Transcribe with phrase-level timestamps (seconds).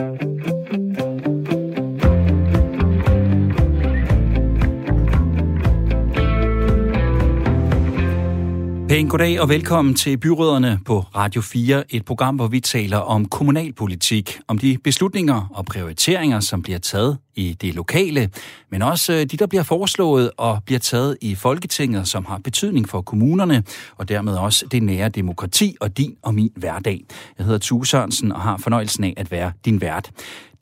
[0.00, 0.29] Pæn
[9.10, 14.40] goddag og velkommen til Byråderne på Radio 4, et program, hvor vi taler om kommunalpolitik,
[14.48, 18.30] om de beslutninger og prioriteringer, som bliver taget i det lokale,
[18.70, 22.88] men også øh, de, der bliver foreslået og bliver taget i Folketinget, som har betydning
[22.88, 23.64] for kommunerne,
[23.96, 27.04] og dermed også det nære demokrati og din og min hverdag.
[27.38, 30.10] Jeg hedder Tue Sørensen og har fornøjelsen af at være din vært.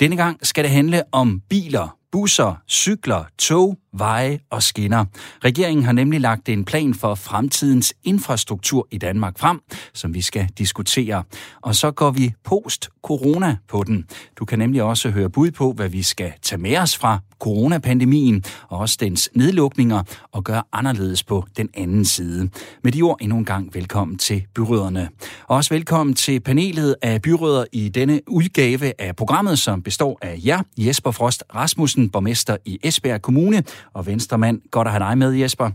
[0.01, 5.05] Denne gang skal det handle om biler, busser, cykler, tog, veje og skinner.
[5.45, 9.61] Regeringen har nemlig lagt en plan for fremtidens infrastruktur i Danmark frem,
[9.95, 11.25] som vi skal diskutere.
[11.63, 14.05] Og så går vi post-corona på den.
[14.39, 18.45] Du kan nemlig også høre bud på, hvad vi skal tage med os fra coronapandemien
[18.69, 20.03] og også dens nedlukninger
[20.33, 22.51] og gøre anderledes på den anden side.
[22.85, 25.09] Med de ord endnu en gang velkommen til Byrøderne.
[25.47, 30.39] Og også velkommen til panelet af byrødder i denne udgave af programmet, som består af
[30.47, 33.63] jer, Jesper Frost Rasmussen, borgmester i Esbjerg Kommune,
[33.95, 34.61] og venstremand.
[34.71, 35.71] Godt at have dig med, Jesper.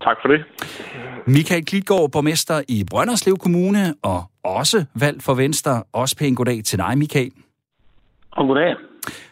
[0.00, 0.40] Tak for det.
[1.26, 5.82] Michael Klitgaard, borgmester i Brønderslev Kommune, og også valgt for Venstre.
[5.92, 7.32] Også pæn goddag til dig, Michael.
[8.30, 8.74] Og goddag.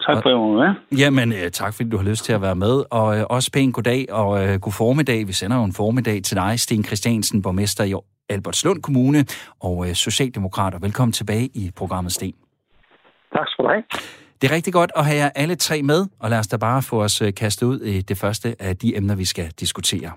[0.06, 0.98] Tak for at være med.
[0.98, 2.84] Jamen, øh, tak fordi du har lyst til at være med.
[2.90, 5.28] Og øh, også pæn goddag og øh, god formiddag.
[5.28, 7.94] Vi sender jo en formiddag til dig, Sten Christiansen, borgmester i
[8.28, 9.24] Albertslund Kommune
[9.60, 10.78] og øh, Socialdemokrater.
[10.78, 12.34] Velkommen tilbage i programmet, Sten.
[13.32, 13.82] Tak skal du have.
[14.42, 16.82] Det er rigtig godt at have jer alle tre med, og lad os da bare
[16.82, 20.10] få os øh, kastet ud i det første af de emner, vi skal diskutere.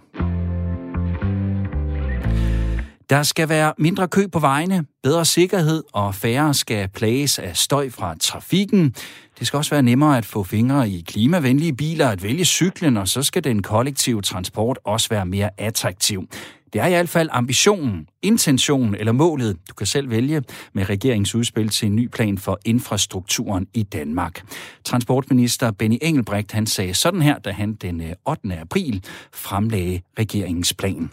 [3.10, 7.90] Der skal være mindre kø på vejene, bedre sikkerhed og færre skal plages af støj
[7.90, 8.96] fra trafikken.
[9.40, 13.08] Det skal også være nemmere at få fingre i klimavenlige biler, at vælge cyklen, og
[13.08, 16.28] så skal den kollektive transport også være mere attraktiv.
[16.74, 21.70] Det er i hvert fald ambitionen, intentionen eller målet, du kan selv vælge med regeringsudspil
[21.70, 24.42] til en ny plan for infrastrukturen i Danmark.
[24.86, 28.58] Transportminister Benny Engelbrecht han sagde sådan her, da han den øh, 8.
[28.60, 31.12] April fremlagde regeringens plan.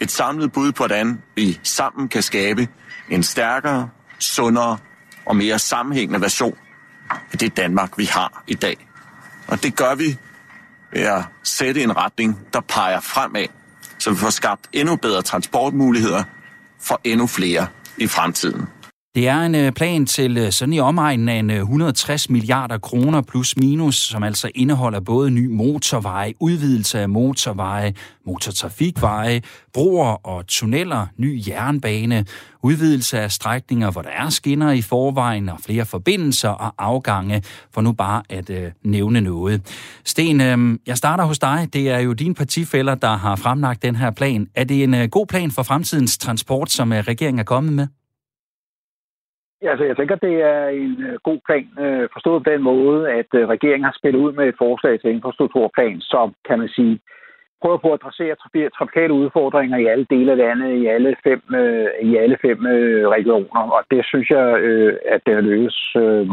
[0.00, 2.68] Et samlet bud på, hvordan vi sammen kan skabe
[3.10, 3.88] en stærkere,
[4.20, 4.78] sundere
[5.26, 6.54] og mere sammenhængende version
[7.32, 8.88] i det Danmark, vi har i dag.
[9.46, 10.18] Og det gør vi
[10.92, 13.46] ved at sætte en retning, der peger fremad
[14.04, 16.24] så vi får skabt endnu bedre transportmuligheder
[16.80, 17.66] for endnu flere
[17.98, 18.68] i fremtiden.
[19.14, 22.78] Det er en øh, plan til øh, sådan i omegnen af en øh, 160 milliarder
[22.78, 27.94] kroner plus minus, som altså indeholder både ny motorveje, udvidelse af motorveje,
[28.26, 29.42] motortrafikveje,
[29.72, 32.24] broer og tunneller, ny jernbane,
[32.62, 37.42] udvidelse af strækninger, hvor der er skinner i forvejen og flere forbindelser og afgange,
[37.74, 39.62] for nu bare at øh, nævne noget.
[40.04, 41.68] Sten, øh, jeg starter hos dig.
[41.72, 44.46] Det er jo dine partifælder, der har fremlagt den her plan.
[44.54, 47.86] Er det en øh, god plan for fremtidens transport, som øh, regeringen er kommet med?
[49.70, 53.30] Altså, jeg tænker, det er en øh, god plan, øh, forstået på den måde, at
[53.34, 57.00] øh, regeringen har spillet ud med et forslag til infrastrukturplan, som, kan man sige,
[57.62, 61.88] prøver på at adressere trafikale udfordringer i alle dele af landet, i alle fem, øh,
[62.02, 64.46] i alle fem øh, regioner, og det synes jeg,
[65.14, 65.78] at det har lykkes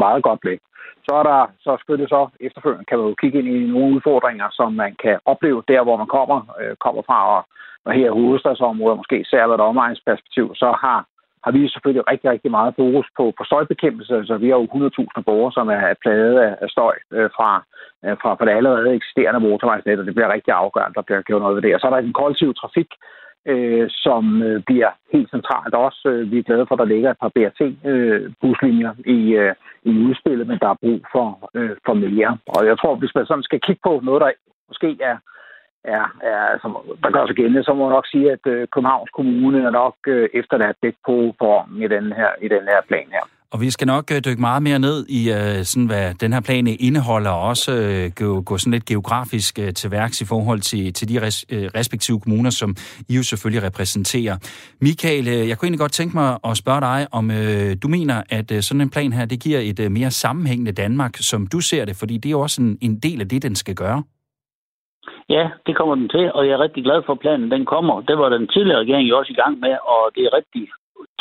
[0.04, 0.58] meget godt med.
[1.06, 4.48] Så er der så selvfølgelig så efterfølgende kan man jo kigge ind i nogle udfordringer,
[4.50, 6.38] som man kan opleve der, hvor man kommer,
[6.80, 7.42] kommer fra, og,
[7.84, 10.98] og her i hovedstadsområdet, måske særligt et omegnsperspektiv, så har
[11.44, 14.16] har vi selvfølgelig rigtig, rigtig meget fokus på, på støjbekæmpelse.
[14.16, 17.50] Altså, vi har jo 100.000 borgere, som er plaget af, af støj øh, fra,
[18.04, 21.42] øh, fra, fra det allerede eksisterende motorvejsnet, og det bliver rigtig afgørende, der bliver gjort
[21.42, 21.74] noget ved det.
[21.74, 22.90] Og så er der den kollektive trafik,
[23.46, 26.08] øh, som øh, bliver helt centralt også.
[26.08, 29.90] Øh, vi er glade for, at der ligger et par BRT-buslinjer øh, i, øh, i
[30.06, 32.38] udspillet, men der er brug for, øh, for mere.
[32.46, 34.30] Og jeg tror, hvis man sådan skal kigge på noget, der
[34.68, 35.16] måske er
[35.84, 36.70] er, er, som,
[37.02, 39.96] der gør sig gældende, så må man nok sige, at øh, Københavns Kommune er nok
[40.06, 43.24] øh, efterladt lidt på formen i den her, i den her plan her.
[43.52, 46.40] Og vi skal nok øh, dykke meget mere ned i, øh, sådan, hvad den her
[46.40, 50.60] plan indeholder, og også øh, gå, gå sådan lidt geografisk øh, til værks i forhold
[50.60, 52.76] til, til de res, øh, respektive kommuner, som
[53.08, 54.36] I jo selvfølgelig repræsenterer.
[54.80, 57.28] Michael, øh, jeg kunne egentlig godt tænke mig at spørge dig, om
[57.82, 61.60] du mener, at sådan en plan her, det giver et mere sammenhængende Danmark, som du
[61.60, 64.02] ser det, fordi det er jo også en, en del af det, den skal gøre.
[65.28, 68.00] Ja, det kommer den til, og jeg er rigtig glad for, at planen den kommer.
[68.00, 70.68] Det var den tidligere regering jo også i gang med, og det er rigtig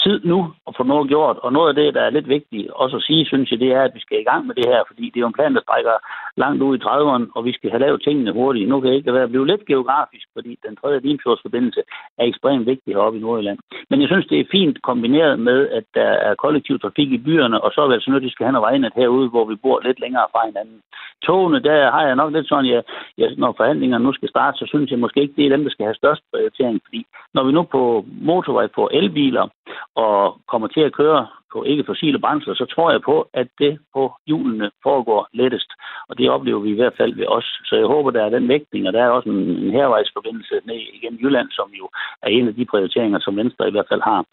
[0.03, 1.37] tid nu at få noget gjort.
[1.45, 3.81] Og noget af det, der er lidt vigtigt også at sige, synes jeg, det er,
[3.81, 5.61] at vi skal i gang med det her, fordi det er jo en plan, der
[5.61, 5.95] strækker
[6.37, 8.69] langt ud i 30'erne, og vi skal have lavet tingene hurtigt.
[8.69, 11.81] Nu kan det ikke være blive lidt geografisk, fordi den tredje Limfjordsforbindelse
[12.19, 13.59] er ekstremt vigtig heroppe i Nordjylland.
[13.89, 17.61] Men jeg synes, det er fint kombineret med, at der er kollektiv trafik i byerne,
[17.61, 19.55] og så er vi altså nødt til at skal have noget vejnet herude, hvor vi
[19.55, 20.79] bor lidt længere fra hinanden.
[21.25, 22.83] Togene, der har jeg nok lidt sådan, at
[23.17, 25.71] jeg, når forhandlingerne nu skal starte, så synes jeg måske ikke, det er dem, der
[25.71, 29.47] skal have størst prioritering, fordi når vi nu på motorvej får elbiler,
[29.95, 30.17] og
[30.51, 34.03] kommer til at køre på ikke fossile brændsler, så tror jeg på, at det på
[34.27, 35.71] hjulene foregår lettest.
[36.09, 37.47] Og det oplever vi i hvert fald ved os.
[37.67, 40.79] Så jeg håber, der er den vægtning, og der er også en, en hervejsforbindelse ned
[40.97, 41.89] igennem Jylland, som jo
[42.23, 44.25] er en af de prioriteringer, som Venstre i hvert fald har.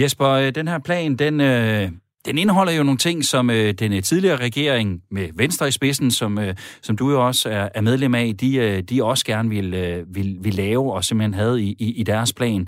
[0.00, 1.84] Jesper, øh, den her plan, den, øh,
[2.26, 6.10] den indeholder jo nogle ting, som øh, den øh, tidligere regering med Venstre i spidsen,
[6.10, 9.48] som, øh, som du jo også er, er medlem af, de, øh, de også gerne
[9.48, 12.66] vil, øh, vil, vil lave og simpelthen havde i, i, i deres plan.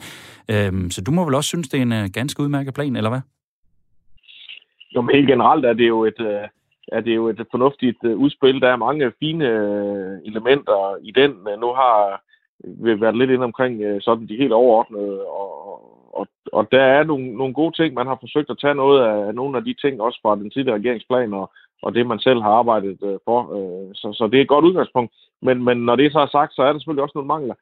[0.51, 3.11] Øhm, så du må vel også synes, det er en øh, ganske udmærket plan, eller
[3.11, 3.21] hvad?
[4.95, 6.45] Jo, men helt generelt er det jo et, øh,
[6.93, 8.61] er det jo et fornuftigt øh, udspil.
[8.61, 11.31] Der er mange fine øh, elementer i den.
[11.61, 12.23] Nu har
[12.65, 15.49] øh, vi været lidt ind omkring øh, sådan de helt overordnede og,
[16.13, 17.95] og, og der er nogle, nogle gode ting.
[17.95, 20.79] Man har forsøgt at tage noget af nogle af de ting, også fra den tidligere
[20.79, 21.51] regeringsplan, og,
[21.83, 23.41] og det man selv har arbejdet øh, for.
[23.57, 25.13] Øh, så, så det er et godt udgangspunkt.
[25.43, 27.55] Men, men når det så er sagt, så er der selvfølgelig også nogle mangler.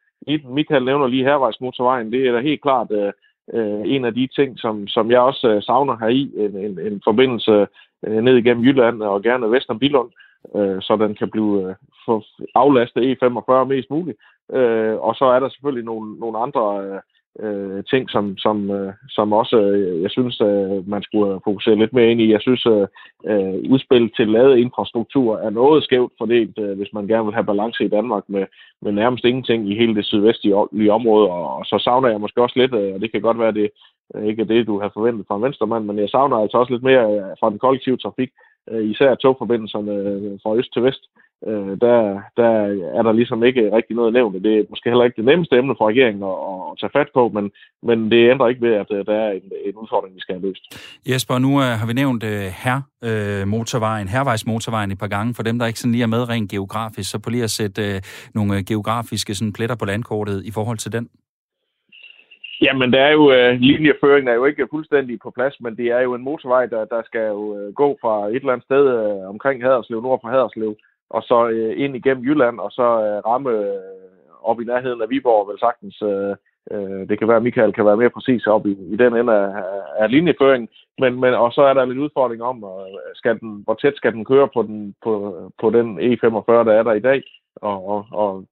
[0.48, 2.12] Michael nævner lige hervejsmotorvejen.
[2.12, 3.12] Det er da helt klart øh,
[3.54, 6.32] øh, en af de ting, som, som jeg også øh, savner her i.
[6.36, 7.66] En, en, en forbindelse
[8.06, 10.10] øh, ned igennem Jylland og gerne vest om Bilund,
[10.56, 14.18] øh, så den kan blive øh, for aflastet E45 mest muligt.
[14.52, 17.00] Øh, og så er der selvfølgelig nogle, nogle andre øh,
[17.40, 21.76] øh, ting, som, som, øh, som også, øh, jeg synes, øh, man skulle øh, fokusere
[21.76, 22.32] lidt mere ind i.
[22.32, 22.86] Jeg synes, øh,
[23.30, 27.50] øh udspil til lavet infrastruktur er noget skævt fordelt, øh, hvis man gerne vil have
[27.52, 28.44] balance i Danmark med,
[28.82, 31.26] med nærmest ingenting i hele det sydvestlige område.
[31.30, 33.70] Og, og så savner jeg måske også lidt, øh, og det kan godt være, det
[34.14, 36.72] øh, ikke er det, du har forventet fra en venstremand, men jeg savner altså også
[36.72, 38.30] lidt mere øh, fra den kollektive trafik,
[38.70, 41.02] Øh, især togforbindelserne øh, fra øst til vest
[41.48, 42.50] øh, der, der
[42.98, 44.44] er der ligesom ikke rigtig noget nævnt.
[44.44, 46.38] Det er måske heller ikke det nemmeste emne for regeringen at,
[46.70, 47.50] at tage fat på, men,
[47.82, 50.64] men det ændrer ikke ved, at der er en, en udfordring, vi skal have løst.
[51.10, 52.24] Jesper, nu har vi nævnt
[52.64, 52.78] her
[53.44, 55.34] motorvejen, hervejsmotorvejen et par gange.
[55.34, 57.82] For dem, der ikke sådan lige er med rent geografisk, så på lige at sætte
[58.34, 61.08] nogle geografiske sådan, pletter på landkortet i forhold til den.
[62.62, 66.00] Jamen, der er jo, øh, linjeføringen er jo ikke fuldstændig på plads, men det er
[66.00, 69.28] jo en motorvej, der, der skal jo øh, gå fra et eller andet sted øh,
[69.28, 70.76] omkring Haderslev, nord for Haderslev,
[71.10, 73.78] og så øh, ind igennem Jylland, og så øh, ramme øh,
[74.42, 76.02] op i nærheden af Viborg, vel sagtens.
[76.02, 76.34] Øh,
[76.72, 79.34] øh, det kan være, at Michael kan være mere præcis op i, i den ende
[79.34, 79.62] af,
[79.98, 80.68] af linjeføringen,
[80.98, 84.12] men, men, og så er der lidt udfordring om, øh, skal den, hvor tæt skal
[84.12, 85.12] den køre på den, på,
[85.60, 87.22] på den E45, der er der i dag,
[87.62, 88.44] og, og, og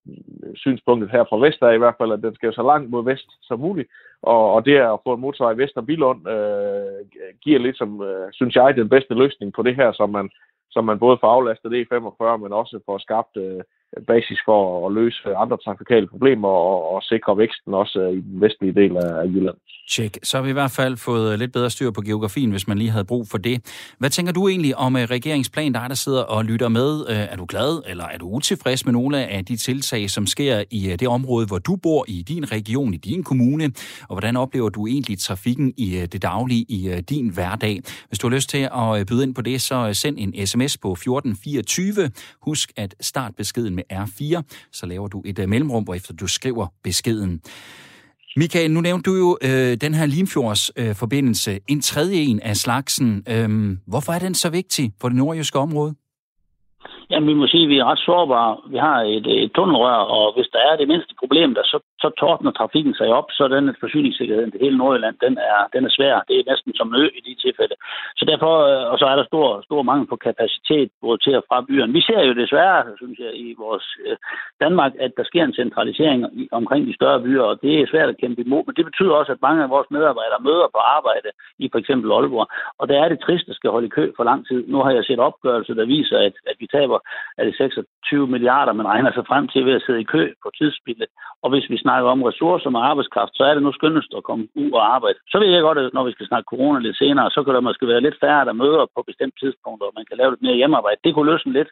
[0.54, 3.28] synspunktet her fra vest er i hvert fald, at den skal så langt mod vest
[3.42, 3.88] som muligt,
[4.22, 7.06] og, og det at få en motorvej vest af Bilund øh,
[7.42, 10.30] giver ligesom, øh, synes jeg, den bedste løsning på det her, som man,
[10.70, 13.60] så man både får aflastet E45, men også får skabt øh,
[14.06, 18.40] basis for at løse andre trafikale problemer og, og sikre væksten også øh, i den
[18.40, 19.56] vestlige del af Jylland.
[19.90, 20.18] Tjek.
[20.22, 22.78] Så har vi i hvert fald fået øh, lidt bedre styr på geografien, hvis man
[22.78, 23.56] lige havde brug for det.
[23.98, 27.04] Hvad tænker du egentlig om øh, regeringsplan, der er der sidder og lytter med?
[27.08, 30.96] Er du glad, eller er du utilfreds med nogle af de tiltag, som sker i
[31.00, 33.64] det område, hvor du bor, i din region, i din kommune?
[34.08, 37.80] Og hvordan oplever du egentlig trafikken i det daglige, i din hverdag?
[38.08, 38.68] Hvis du har lyst til
[38.98, 42.10] at byde ind på det, så send en sms på 1424.
[42.42, 44.42] Husk at start beskeden med R4,
[44.72, 47.40] så laver du et øh, mellemrum, efter du skriver beskeden.
[48.36, 53.24] Michael, nu nævnte du jo øh, den her Limfjords øh, en tredje en af slagsen.
[53.32, 55.94] Øhm, hvorfor er den så vigtig for det nordjyske område?
[57.10, 58.52] Jamen, vi må sige, at vi er ret sårbare.
[58.72, 62.08] Vi har et, et tunnelrør, og hvis der er det mindste problem, der så, så
[62.20, 66.14] tordner trafikken sig op, så den forsyningssikkerheden til hele Nordjylland, den er, den er svær.
[66.28, 67.76] Det er næsten som ø i de tilfælde.
[68.18, 71.44] Så derfor, øh, og så er der stor, stor mangel på kapacitet både til og
[71.48, 71.92] fra byerne.
[71.98, 74.16] Vi ser jo desværre, synes jeg, i vores øh,
[74.64, 76.20] Danmark, at der sker en centralisering
[76.60, 78.62] omkring de større byer, og det er svært at kæmpe imod.
[78.66, 81.28] Men det betyder også, at mange af vores medarbejdere møder på arbejde
[81.64, 82.48] i for eksempel Aalborg,
[82.80, 84.60] og der er det trist, at skal holde i kø for lang tid.
[84.72, 86.98] Nu har jeg set opgørelser, der viser, at, at vi taber
[87.38, 90.48] er det 26 milliarder, man regner sig frem til ved at sidde i kø på
[90.58, 91.08] tidsspillet.
[91.42, 94.48] Og hvis vi snakker om ressourcer og arbejdskraft, så er det nu skønnest at komme
[94.54, 95.18] ud og arbejde.
[95.28, 97.60] Så ved jeg godt, at når vi skal snakke corona lidt senere, så kan der
[97.60, 100.56] måske være lidt færre, der møder på bestemte tidspunkter, og man kan lave lidt mere
[100.60, 101.00] hjemmearbejde.
[101.04, 101.68] Det kunne løsne lidt,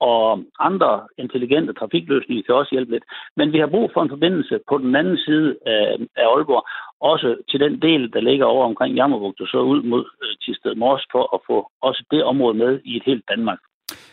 [0.00, 3.04] og andre intelligente trafikløsninger kan også hjælpe lidt.
[3.36, 6.64] Men vi har brug for en forbindelse på den anden side af, Aalborg,
[7.00, 10.74] også til den del, der ligger over omkring Jammerbugt og så ud mod øh, Tisted
[10.74, 13.58] Mors, for at få også det område med i et helt Danmark.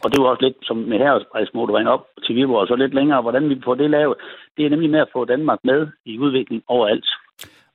[0.03, 3.22] Og det var også lidt som med herresprejsmotorvejen op til Viborg, og så lidt længere,
[3.22, 4.15] hvordan vi får det lavet.
[4.57, 7.10] Det er nemlig med at få Danmark med i udviklingen overalt.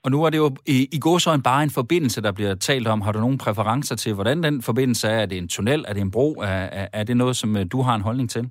[0.04, 2.54] Og nu er det jo i, i går så en bare en forbindelse, der bliver
[2.54, 3.00] talt om.
[3.00, 5.18] Har du nogle præferencer til, hvordan den forbindelse er?
[5.22, 5.84] Er det en tunnel?
[5.88, 6.32] Er det en bro?
[6.32, 8.50] Er, er, er det noget, som øh, du har en holdning til?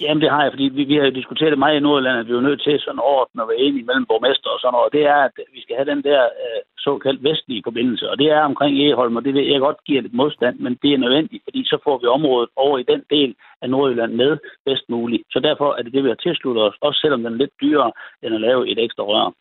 [0.00, 2.28] Jamen, det har jeg, fordi vi, vi har jo diskuteret det meget i Nordjylland, at
[2.28, 4.92] vi er nødt til sådan ordnet at være enige mellem borgmester og sådan noget.
[4.96, 8.42] Det er, at vi skal have den der øh, såkaldt vestlige forbindelse, og det er
[8.50, 11.60] omkring Eholm, og det vil jeg godt give lidt modstand, men det er nødvendigt, fordi
[11.64, 13.30] så får vi området over i den del
[13.62, 15.22] af Nordjylland med bedst muligt.
[15.32, 17.92] Så derfor er det det, vi har tilsluttet os, også selvom den er lidt dyrere
[18.22, 19.32] end at lave et ekstra rør.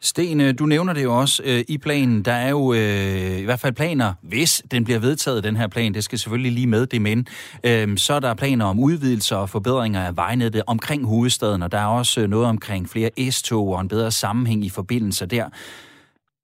[0.00, 2.22] Sten, øh, du nævner det jo også øh, i planen.
[2.22, 5.94] Der er jo øh, i hvert fald planer, hvis den bliver vedtaget, den her plan,
[5.94, 7.26] det skal selvfølgelig lige med det, men
[7.64, 11.78] øh, så er der planer om udvidelser og forbedringer af vejnettet omkring hovedstaden, og der
[11.78, 15.48] er også øh, noget omkring flere S-tog og en bedre sammenhæng i forbindelser der.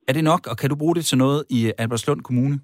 [0.09, 2.61] Er det nok, og kan du bruge det til noget i Albertslund Kommune?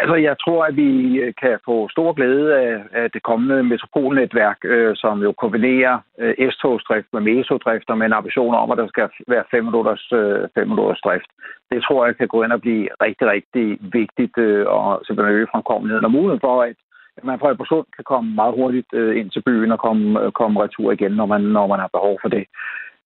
[0.00, 0.90] Altså, jeg tror, at vi
[1.22, 6.34] øh, kan få stor glæde af, af det kommende metropolnetværk, øh, som jo kombinerer øh,
[6.50, 10.48] S-togsdrift med mesodrift og med en ambition om, at der skal være 5 minutters, øh,
[10.54, 11.30] 5 minutters drift.
[11.70, 15.50] Det tror jeg kan gå ind og blive rigtig, rigtig vigtigt øh, og simpelthen øge
[15.52, 16.76] fremkommeligheden og muligheden for, at
[17.22, 20.62] man fra Albertslund kan komme meget hurtigt øh, ind til byen og komme, øh, komme
[20.62, 22.44] retur igen, når man, når man har behov for det.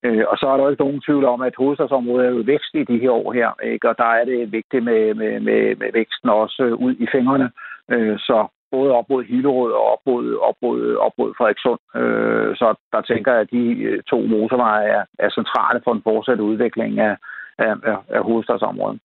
[0.04, 2.74] Øh, og så er der jo ikke nogen tvivl om, at hovedstadsområdet er jo vækst
[2.74, 3.88] i de her år her, ikke?
[3.88, 7.50] og der er det vigtigt med, med, med, med væksten også ud i fingrene.
[7.90, 11.80] Øh, så både op mod Hillerød og op mod, op mod, op mod Frederikssund.
[12.00, 16.02] Øh, så der tænker jeg, at de øh, to motorveje er, er centrale for en
[16.02, 17.16] fortsat udvikling af,
[17.58, 17.74] af,
[18.08, 19.00] af hovedstadsområdet.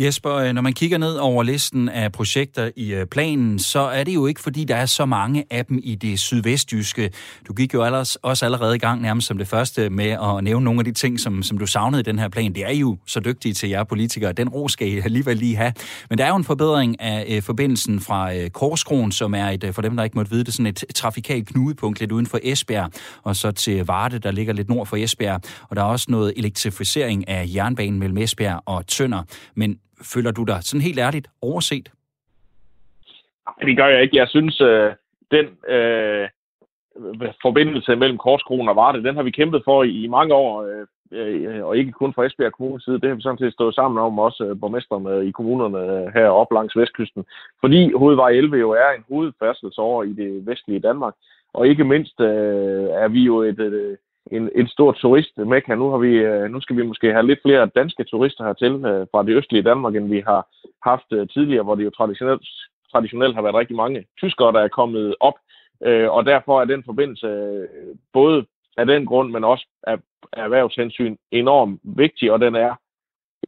[0.00, 4.04] Jesper, øh, når man kigger ned over listen af projekter i øh, planen, så er
[4.04, 7.10] det jo ikke, fordi der er så mange af dem i det sydvestjyske.
[7.48, 7.82] Du gik jo
[8.22, 11.20] også allerede i gang nærmest som det første med at nævne nogle af de ting,
[11.20, 12.52] som, som du savnede i den her plan.
[12.54, 14.32] Det er jo så dygtige til jer politikere.
[14.32, 15.72] Den ro skal I alligevel lige have.
[16.08, 19.64] Men der er jo en forbedring af øh, forbindelsen fra øh, Korskronen, som er et,
[19.64, 22.40] øh, for dem, der ikke måtte vide det, sådan et trafikalt knudepunkt lidt uden for
[22.42, 22.90] Esbjerg,
[23.22, 25.40] og så til Varde, der ligger lidt nord for Esbjerg.
[25.68, 29.22] Og der er også noget elektrificering af jernbanen mellem Esbjerg og Tønder.
[29.54, 31.88] Men føler du dig sådan helt ærligt overset?
[33.60, 34.16] Det gør jeg ikke.
[34.16, 34.92] Jeg synes, øh,
[35.30, 36.28] den øh,
[37.42, 40.86] forbindelse mellem Korskronen og Varde, den har vi kæmpet for i, i mange år, øh,
[41.12, 43.00] øh, og ikke kun fra Esbjerg Kommunes side.
[43.00, 46.12] Det har vi sådan set stået sammen om, også øh, borgmesterne øh, i kommunerne øh,
[46.14, 47.24] her op langs vestkysten.
[47.60, 51.14] Fordi hovedvej 11 jo er en hovedfærdselsår i det vestlige Danmark,
[51.52, 53.96] og ikke mindst øh, er vi jo et, et,
[54.32, 57.42] en, en stor turist med Nu, har vi, øh, nu skal vi måske have lidt
[57.42, 60.46] flere danske turister hertil øh, fra det østlige Danmark, end vi har
[60.82, 62.42] haft øh, tidligere, hvor det jo traditionelt,
[62.92, 65.34] traditionelt har været rigtig mange tyskere, der er kommet op.
[66.10, 67.28] Og derfor er den forbindelse
[68.12, 69.98] både af den grund, men også af,
[70.32, 72.74] af erhvervshensyn enormt vigtig, og den er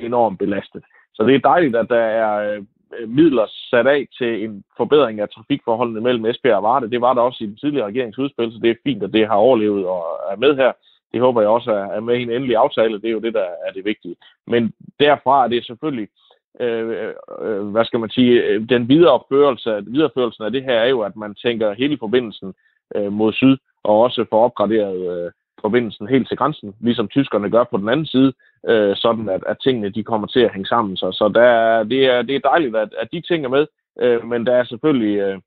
[0.01, 0.85] enormt belastet.
[1.15, 2.61] Så det er dejligt, at der er
[2.99, 6.91] Øh, midler sat af til en forbedring af trafikforholdene mellem Esbjerg og Varde.
[6.91, 9.35] Det var der også i den tidligere regeringsudspil, så det er fint, at det har
[9.35, 10.73] overlevet og er med her.
[11.13, 13.01] Det håber jeg også er med i en endelig aftale.
[13.01, 14.17] Det er jo det, der er det vigtige.
[14.47, 16.09] Men derfra er det selvfølgelig,
[16.61, 21.01] øh, øh, hvad skal man sige, øh, den videreførelse, videreførelsen af det her er jo,
[21.01, 22.55] at man tænker hele forbindelsen
[22.95, 27.65] øh, mod syd, og også får opgraderet øh, forbindelsen helt til grænsen, ligesom tyskerne gør
[27.65, 28.33] på den anden side,
[28.69, 30.97] øh, sådan at, at tingene de kommer til at hænge sammen.
[30.97, 33.67] Så, så der, det, er, det er dejligt, at, at de ting er med,
[34.01, 35.39] øh, men der er selvfølgelig øh,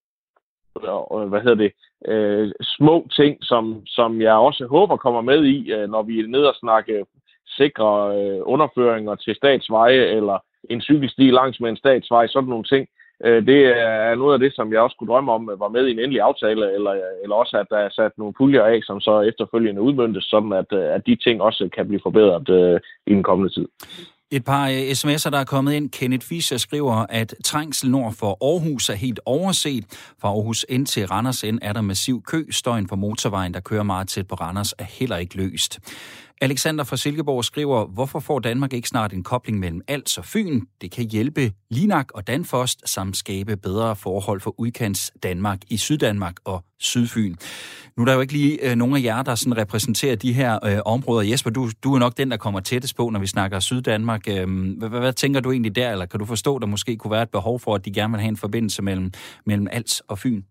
[0.78, 1.72] øh, hvad hedder det,
[2.08, 6.28] øh, små ting, som, som jeg også håber kommer med i, øh, når vi er
[6.28, 7.06] nede og snakke
[7.48, 10.38] sikre øh, underføringer til statsveje, eller
[10.70, 12.88] en cykelsti langs med en statsvej, sådan nogle ting.
[13.26, 15.92] Øh, det er noget af det, som jeg også kunne drømme om var med i
[15.92, 19.22] en endelig aftale, eller, eller også at der er sat nogle puljer af, som så
[19.22, 23.54] efterfølgende udmyndtes, sådan at, at de ting også kan blive forbedret øh, i den kommende
[23.54, 23.68] tid.
[24.38, 25.90] Et par øh, sms'er, der er kommet ind.
[25.90, 30.14] Kenneth Fischer skriver, at trængsel nord for Aarhus er helt overset.
[30.22, 32.44] Fra Aarhus ind til Randers ind er der massiv kø.
[32.52, 35.80] Støjen på motorvejen, der kører meget tæt på Randers, er heller ikke løst.
[36.44, 40.62] Alexander fra Silkeborg skriver, hvorfor får Danmark ikke snart en kobling mellem Als og Fyn?
[40.82, 46.36] Det kan hjælpe Linak og Danfost samt skabe bedre forhold for udkants Danmark i Syddanmark
[46.46, 47.36] og Sydfyn.
[47.98, 50.54] Nu er der jo ikke lige øh, nogen af jer, der sådan repræsenterer de her
[50.68, 51.30] øh, områder.
[51.30, 54.24] Jesper, du, du er nok den, der kommer tættest på, når vi snakker Syddanmark.
[54.30, 54.48] Øh,
[54.80, 57.12] hvad, hvad, hvad tænker du egentlig der, eller kan du forstå, at der måske kunne
[57.12, 59.12] være et behov for, at de gerne vil have en forbindelse mellem,
[59.46, 60.42] mellem Als og Fyn?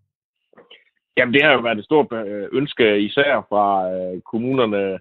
[1.17, 4.99] Jamen, det har jo været et stort øh, ønske, især fra øh, kommunerne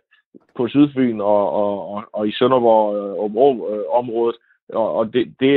[0.57, 4.35] på Sydfyn og, og, og, og i Sønderborg-området.
[4.35, 5.55] Øh, øh og, og det, det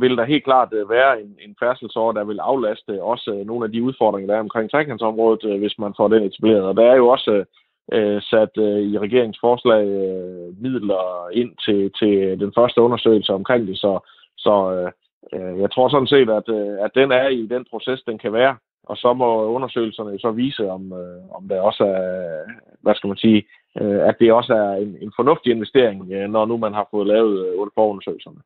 [0.00, 3.64] vil der helt klart øh, være en, en færdselsår, der vil aflaste også øh, nogle
[3.64, 6.62] af de udfordringer, der er omkring trekantsområdet, øh, hvis man får den etableret.
[6.62, 7.44] Og der er jo også
[7.92, 13.78] øh, sat øh, i regeringsforslag øh, midler ind til, til den første undersøgelse omkring det,
[13.78, 13.98] så,
[14.36, 14.90] så øh,
[15.34, 16.48] øh jeg tror sådan set, at,
[16.84, 18.56] at den er i den proces, den kan være.
[18.84, 22.38] Og så må undersøgelserne så vise, om, øh, om der også er,
[22.82, 23.44] hvad skal man sige,
[23.80, 27.06] øh, at det også er en, en fornuftig investering, øh, når nu man har fået
[27.06, 28.40] lavet øh, forundersøgelserne.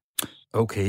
[0.53, 0.89] Okay.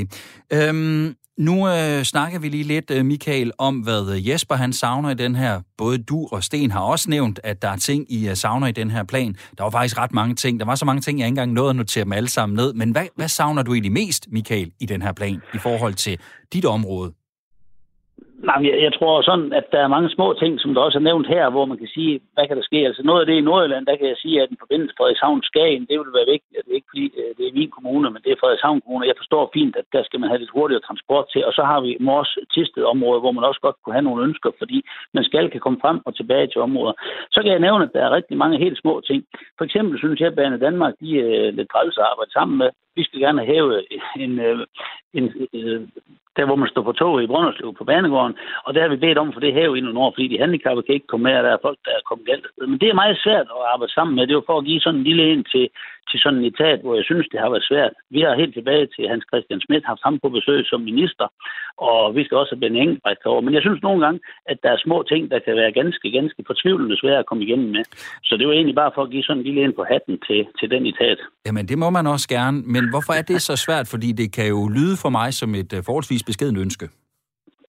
[0.52, 5.10] Øhm, nu øh, snakker vi lige lidt, øh, Michael, om hvad øh, Jesper han savner
[5.10, 5.60] i den her.
[5.78, 8.72] Både du og Sten har også nævnt, at der er ting, I uh, savner i
[8.72, 9.36] den her plan.
[9.58, 10.60] Der var faktisk ret mange ting.
[10.60, 12.72] Der var så mange ting, jeg ikke engang nåede at notere dem alle sammen ned.
[12.72, 16.18] Men hvad, hvad savner du egentlig mest, Michael, i den her plan i forhold til
[16.52, 17.12] dit område?
[18.48, 21.08] Nej, jeg, jeg tror sådan, at der er mange små ting, som der også er
[21.08, 22.78] nævnt her, hvor man kan sige, hvad kan der ske?
[22.88, 25.86] Altså noget af det i Nordjylland, der kan jeg sige, at en forbindelse Frederikshavn Skagen,
[25.88, 26.64] det vil være vigtigt.
[26.64, 29.10] Det er ikke fordi, øh, det er min kommune, men det er Frederikshavn Kommune.
[29.10, 31.42] Jeg forstår fint, at der skal man have lidt hurtigere transport til.
[31.48, 34.50] Og så har vi Mors Tisted område, hvor man også godt kunne have nogle ønsker,
[34.58, 34.78] fordi
[35.16, 36.94] man skal kan komme frem og tilbage til områder.
[37.34, 39.20] Så kan jeg nævne, at der er rigtig mange helt små ting.
[39.58, 42.70] For eksempel synes jeg, at Bane Danmark, de er lidt træls at arbejde sammen med.
[42.96, 43.82] Vi skal gerne have øh,
[44.24, 44.60] en, en,
[45.14, 45.92] en, en
[46.36, 49.18] der hvor man står på toget i Brønderslev på Banegården, og der har vi bedt
[49.18, 51.44] om for det her i nogle år, fordi de handicappede kan ikke komme med, og
[51.44, 54.14] der er folk, der er kommet galt Men det er meget svært at arbejde sammen
[54.16, 54.26] med.
[54.26, 55.68] Det var for at give sådan en lille en til,
[56.10, 57.94] til sådan en etat, hvor jeg synes, det har været svært.
[58.14, 61.26] Vi har helt tilbage til Hans Christian Schmidt haft ham på besøg som minister,
[61.90, 63.40] og vi skal også have Ben Engelbrecht over.
[63.44, 64.20] Men jeg synes nogle gange,
[64.50, 67.70] at der er små ting, der kan være ganske, ganske fortvivlende svære at komme igennem
[67.76, 67.84] med.
[68.28, 70.40] Så det var egentlig bare for at give sådan en lille ind på hatten til,
[70.58, 71.18] til den etat.
[71.46, 72.56] Jamen, det må man også gerne.
[72.74, 73.86] Men hvorfor er det så svært?
[73.92, 76.86] Fordi det kan jo lyde for mig som et øh, forholdsvis beskedent ønske.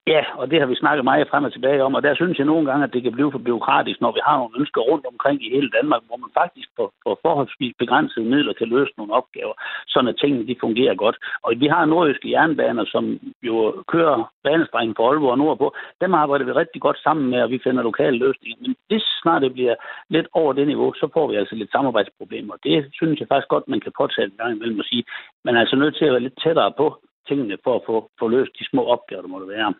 [0.07, 2.45] Ja, og det har vi snakket meget frem og tilbage om, og der synes jeg
[2.45, 5.37] nogle gange, at det kan blive for byråkratisk, når vi har nogle ønsker rundt omkring
[5.45, 9.53] i hele Danmark, hvor man faktisk på, på forholdsvis begrænsede midler kan løse nogle opgaver,
[9.87, 11.17] sådan at tingene de fungerer godt.
[11.43, 15.75] Og vi har nordjyske jernbaner, som jo kører banestrengen på Aalborg og nordpå.
[16.01, 18.61] Dem arbejder vi rigtig godt sammen med, og vi finder lokale løsninger.
[18.61, 19.75] Men hvis snart det bliver
[20.09, 22.55] lidt over det niveau, så får vi altså lidt samarbejdsproblemer.
[22.63, 25.03] Det synes jeg faktisk godt, man kan påtage en gang imellem at sige.
[25.45, 26.87] Man er altså nødt til at være lidt tættere på
[27.27, 29.73] tingene for at få, få løst de små opgaver, der måtte være.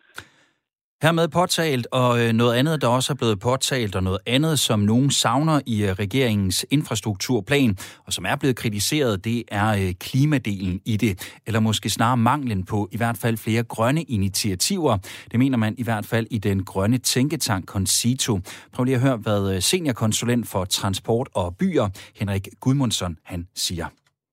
[1.02, 4.80] Hermed påtalt, og øh, noget andet, der også er blevet påtalt, og noget andet, som
[4.80, 7.76] nogen savner i øh, regeringens infrastrukturplan,
[8.06, 12.64] og som er blevet kritiseret, det er øh, klimadelen i det, eller måske snarere manglen
[12.64, 14.98] på i hvert fald flere grønne initiativer.
[15.32, 18.38] Det mener man i hvert fald i den grønne tænketank Concito.
[18.72, 21.88] Prøv lige at høre, hvad seniorkonsulent for transport og byer,
[22.18, 23.86] Henrik Gudmundsson, han siger.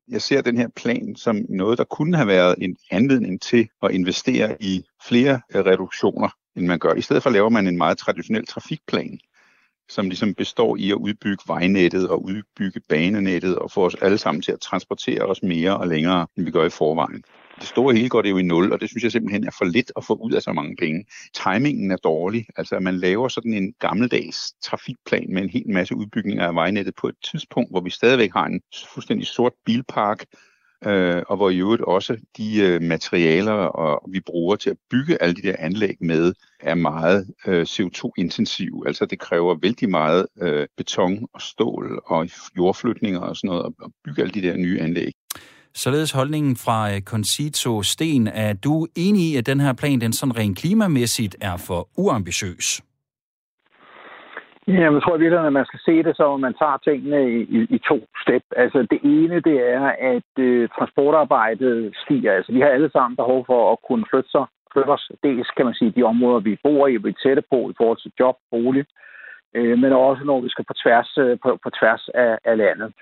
[0.07, 3.91] Jeg ser den her plan som noget, der kunne have været en anledning til at
[3.91, 6.93] investere i flere øh, reduktioner, end man gør.
[6.93, 9.19] I stedet for laver man en meget traditionel trafikplan,
[9.89, 14.41] som ligesom består i at udbygge vejnettet og udbygge banenettet og få os alle sammen
[14.41, 17.23] til at transportere os mere og længere, end vi gør i forvejen.
[17.59, 19.65] Det store hele går det jo i nul, og det synes jeg simpelthen er for
[19.65, 21.05] lidt at få ud af så mange penge.
[21.33, 22.45] Timingen er dårlig.
[22.57, 26.95] Altså, at man laver sådan en gammeldags trafikplan med en hel masse udbygninger af vejnettet
[26.95, 28.61] på et tidspunkt, hvor vi stadigvæk har en
[28.93, 30.25] fuldstændig sort bilpark,
[30.85, 35.21] øh, og hvor i øvrigt også de øh, materialer, og vi bruger til at bygge
[35.21, 38.87] alle de der anlæg med, er meget øh, CO2-intensive.
[38.87, 43.91] Altså det kræver vældig meget øh, beton og stål og jordflytninger og sådan noget, at
[44.05, 45.11] bygge alle de der nye anlæg.
[45.75, 50.13] Således holdningen fra øh, Concito Sten, er du enig i, at den her plan, den
[50.13, 52.81] sådan rent klimamæssigt er for uambitiøs?
[54.67, 57.59] Ja, jeg tror virkelig, at man skal se det, så man tager tingene i, i,
[57.75, 58.43] i to step.
[58.55, 62.31] Altså det ene, det er, at øh, transportarbejdet stiger.
[62.33, 65.11] Altså vi har alle sammen behov for at kunne flytte, sig, flytte os.
[65.23, 67.99] Dels kan man sige de områder, vi bor i, vi er tætte på i forhold
[68.01, 68.85] til job, bolig,
[69.55, 72.93] øh, men også når vi skal på tværs, øh, på, på tværs af, af landet.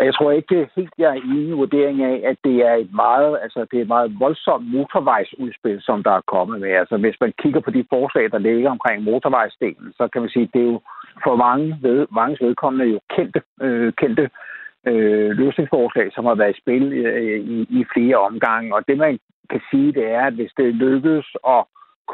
[0.00, 2.92] Og jeg tror ikke helt, jeg er enig i vurderingen af, at det er et
[2.92, 6.70] meget, altså det er et meget voldsomt motorvejsudspil, som der er kommet med.
[6.70, 10.42] Altså hvis man kigger på de forslag, der ligger omkring motorvejsdelen, så kan man sige,
[10.42, 10.80] at det er jo
[11.24, 14.30] for mange ved, mange vedkommende jo kendte, øh, kendte
[14.86, 18.74] øh, løsningsforslag, som har været i spil øh, i, i flere omgange.
[18.74, 19.18] Og det man
[19.50, 21.64] kan sige, det er, at hvis det lykkes at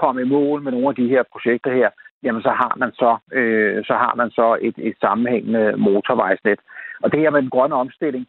[0.01, 1.91] komme i mål med nogle af de her projekter her,
[2.23, 6.61] jamen så har man så, øh, så har man så et, et sammenhængende motorvejsnet.
[7.03, 8.27] Og det her med den grønne omstilling,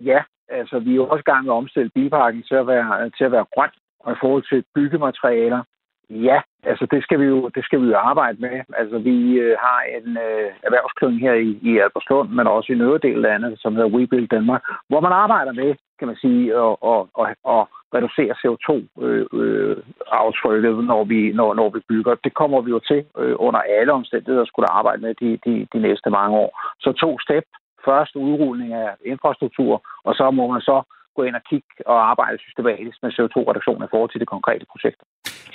[0.00, 3.10] ja, altså vi er jo også i gang med at omstille bilparken til at være,
[3.10, 3.70] til at være grøn,
[4.00, 5.62] og i forhold til byggematerialer,
[6.10, 8.60] ja, altså det skal vi jo, det skal vi jo arbejde med.
[8.76, 12.80] Altså vi øh, har en øh, erhvervsklynge her i, i Albertslund, men også i en
[12.80, 16.54] øvrige del af landet, som hedder WeBuild Danmark, hvor man arbejder med, kan man sige,
[16.54, 22.14] at, og, og, og reducere CO2-aftrykket, øh, øh når, vi, når, når vi bygger.
[22.24, 25.66] Det kommer vi jo til øh, under alle omstændigheder at skulle arbejde med de, de,
[25.72, 26.60] de næste mange år.
[26.80, 27.44] Så to step.
[27.84, 30.82] Først udrulning af infrastruktur, og så må man så
[31.18, 35.00] gå ind og kigge og arbejde systematisk med CO2-reduktion i forhold til det konkrete projekt.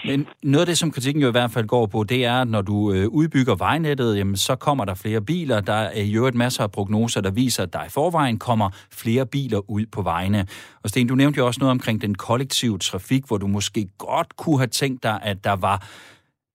[0.10, 2.48] Men noget af det, som kritikken jo i hvert fald går på, det er, at
[2.48, 5.62] når du øh, udbygger vejnettet, jamen, så kommer der flere biler.
[5.62, 9.26] Der er jo øvrigt masser af prognoser, der viser, at der i forvejen kommer flere
[9.26, 10.40] biler ud på vejene.
[10.84, 14.36] Og Sten, du nævnte jo også noget omkring den kollektive trafik, hvor du måske godt
[14.36, 15.88] kunne have tænkt dig, at der var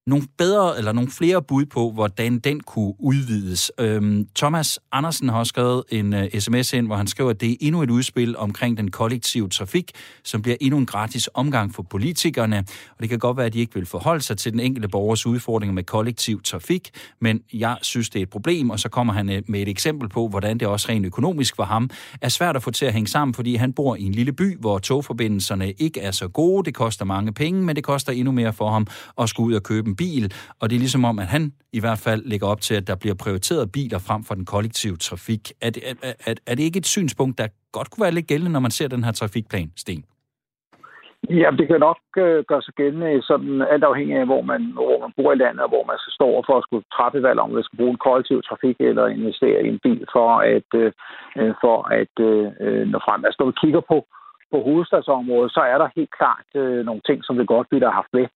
[0.09, 3.71] nogle bedre eller nogle flere bud på, hvordan den kunne udvides.
[3.79, 7.51] Øhm, Thomas Andersen har skrevet en øh, uh, sms ind, hvor han skriver, at det
[7.51, 9.91] er endnu et udspil omkring den kollektive trafik,
[10.23, 12.57] som bliver endnu en gratis omgang for politikerne.
[12.89, 15.25] Og det kan godt være, at de ikke vil forholde sig til den enkelte borgers
[15.25, 16.89] udfordringer med kollektiv trafik,
[17.21, 20.09] men jeg synes, det er et problem, og så kommer han uh, med et eksempel
[20.09, 21.89] på, hvordan det også rent økonomisk for ham
[22.21, 24.57] er svært at få til at hænge sammen, fordi han bor i en lille by,
[24.59, 26.65] hvor togforbindelserne ikke er så gode.
[26.65, 28.87] Det koster mange penge, men det koster endnu mere for ham
[29.21, 30.25] at skulle ud og købe en bil,
[30.59, 32.95] og det er ligesom om, at han i hvert fald lægger op til, at der
[33.01, 35.43] bliver prioriteret biler frem for den kollektive trafik.
[35.61, 38.51] Er det, er, er, er det ikke et synspunkt, der godt kunne være lidt gældende,
[38.51, 40.03] når man ser den her trafikplan, Sten?
[41.27, 44.99] Ja, det kan nok øh, gøre sig gældende sådan alt afhængig af, hvor man, hvor
[45.03, 47.49] man bor i landet, og hvor man så står for at skulle træffe valg om,
[47.49, 50.91] at man skal bruge en kollektiv trafik eller investere i en bil for at, øh,
[51.39, 53.25] øh, for at øh, nå frem.
[53.25, 53.97] Altså, når vi kigger på,
[54.51, 57.99] på hovedstadsområdet, så er der helt klart øh, nogle ting, som vi godt ville have
[58.01, 58.27] haft med.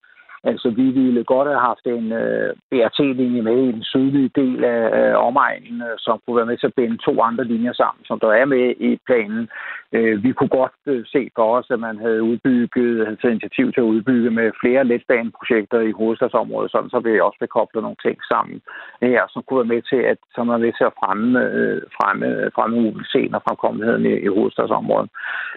[0.44, 4.84] Altså, vi ville godt have haft en øh, BRT-linje med i den sydlige del af
[5.00, 8.20] øh, omegnen, øh, som kunne være med til at binde to andre linjer sammen, som
[8.20, 9.50] der er med i planen.
[9.96, 13.66] Øh, vi kunne godt øh, se for os, at man havde udbygget, havde taget initiativ
[13.74, 18.04] til at udbygge med flere letbaneprojekter i hovedstadsområdet, sådan så vi også vil koble nogle
[18.06, 18.62] ting sammen
[19.02, 22.52] her, som kunne være med til at, som er med til at fremme, øh, fremme,
[22.56, 25.10] fremme mobiliteten og fremkommeligheden i, i hovedstadsområdet.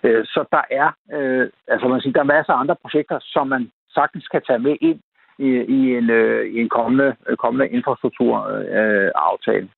[0.04, 3.46] Øh, så der er, øh, altså man siger, der er masser af andre projekter, som
[3.48, 5.00] man sagtens kan tage med ind
[5.46, 9.68] i, i, en, øh, i en kommende, øh, kommende infrastrukturaftale.
[9.68, 9.76] Øh,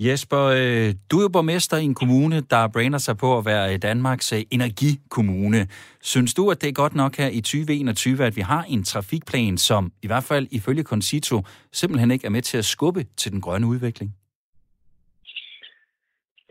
[0.00, 3.72] Jesper, øh, du er jo borgmester i en kommune, der brander sig på at være
[3.72, 5.66] øh, Danmarks øh, energikommune.
[6.02, 9.58] Synes du, at det er godt nok her i 2021, at vi har en trafikplan,
[9.58, 11.42] som i hvert fald ifølge Concito
[11.72, 14.14] simpelthen ikke er med til at skubbe til den grønne udvikling?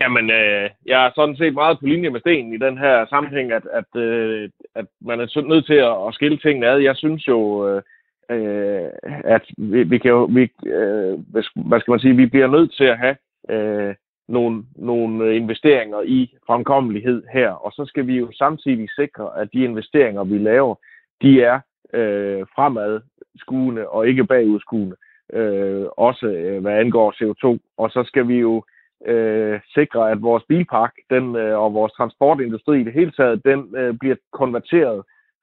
[0.00, 3.52] Jamen, øh, jeg er sådan set meget på linje med Sten i den her sammenhæng,
[3.52, 6.78] at, at, øh, at man er nødt til at, at skille tingene ad.
[6.78, 7.82] Jeg synes jo, øh,
[8.30, 8.88] øh
[9.24, 11.18] at vi, vi kan jo, vi, øh,
[11.54, 13.16] hvad skal man sige, vi bliver nødt til at have
[13.50, 13.94] øh,
[14.28, 19.64] nogle, nogle investeringer i fremkommelighed her, og så skal vi jo samtidig sikre, at de
[19.64, 20.74] investeringer, vi laver,
[21.22, 21.60] de er
[21.94, 24.96] øh, fremadskuende og ikke bagudskuende,
[25.32, 27.58] øh, også øh, hvad angår CO2.
[27.76, 28.62] Og så skal vi jo øh,
[29.06, 33.76] Øh, sikre, at vores bilpark den, øh, og vores transportindustri i det hele taget, den
[33.76, 35.02] øh, bliver konverteret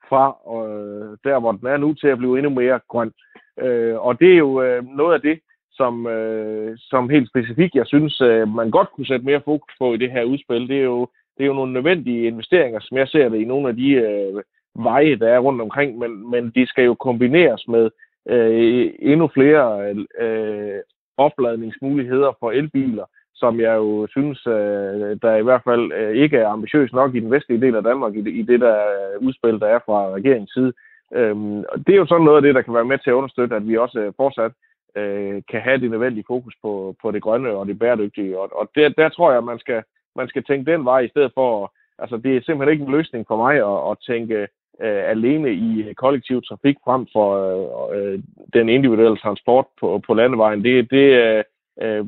[0.10, 3.12] fra øh, der, hvor den er nu, til at blive endnu mere grøn.
[3.60, 5.40] Øh, og det er jo øh, noget af det,
[5.72, 9.94] som, øh, som helt specifikt, jeg synes, øh, man godt kunne sætte mere fokus på
[9.94, 10.68] i det her udspil.
[10.68, 13.70] Det er jo, det er jo nogle nødvendige investeringer, som jeg ser det i nogle
[13.70, 14.44] af de øh,
[14.76, 17.90] veje, der er rundt omkring, men, men de skal jo kombineres med
[18.30, 20.80] øh, endnu flere øh, øh
[21.18, 26.48] opladningsmuligheder for elbiler, som jeg jo synes, øh, der i hvert fald øh, ikke er
[26.50, 29.60] ambitiøs nok i den vestlige del af Danmark, i det, i det der øh, udspil,
[29.60, 30.74] der er fra regeringens side.
[31.14, 33.14] Øhm, og det er jo sådan noget af det, der kan være med til at
[33.14, 34.52] understøtte, at vi også øh, fortsat
[34.96, 38.40] øh, kan have det nødvendige fokus på, på det grønne og det bæredygtige.
[38.40, 39.84] Og, og der, der tror jeg, at man skal,
[40.16, 43.26] man skal tænke den vej i stedet for, altså det er simpelthen ikke en løsning
[43.28, 44.48] for mig at, at tænke
[44.82, 48.20] øh, alene i kollektiv trafik frem for øh, øh
[48.54, 50.64] den individuelle transport på, på landevejen.
[50.64, 51.44] Det, det, øh,
[51.82, 52.06] Øh,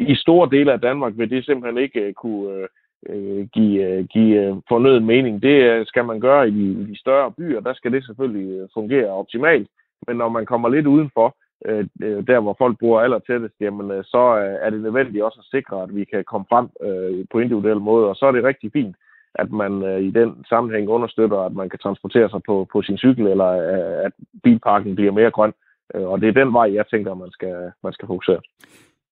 [0.00, 2.66] I store dele af Danmark vil det simpelthen ikke øh, kunne
[3.08, 5.42] øh, give, øh, give øh, fornøden mening.
[5.42, 8.60] Det øh, skal man gøre i de, i de større byer, der skal det selvfølgelig
[8.60, 9.68] øh, fungere optimalt.
[10.06, 14.04] Men når man kommer lidt udenfor, øh, øh der hvor folk bor aller tættest, jamen,
[14.04, 14.22] så
[14.62, 18.08] er det nødvendigt også at sikre, at vi kan komme frem øh, på individuel måde,
[18.08, 18.96] og så er det rigtig fint,
[19.34, 22.98] at man øh, i den sammenhæng understøtter, at man kan transportere sig på, på sin
[22.98, 25.52] cykel, eller øh, at bilparken bliver mere grøn.
[25.94, 28.40] Og det er den vej, jeg tænker, man skal, man skal fokusere.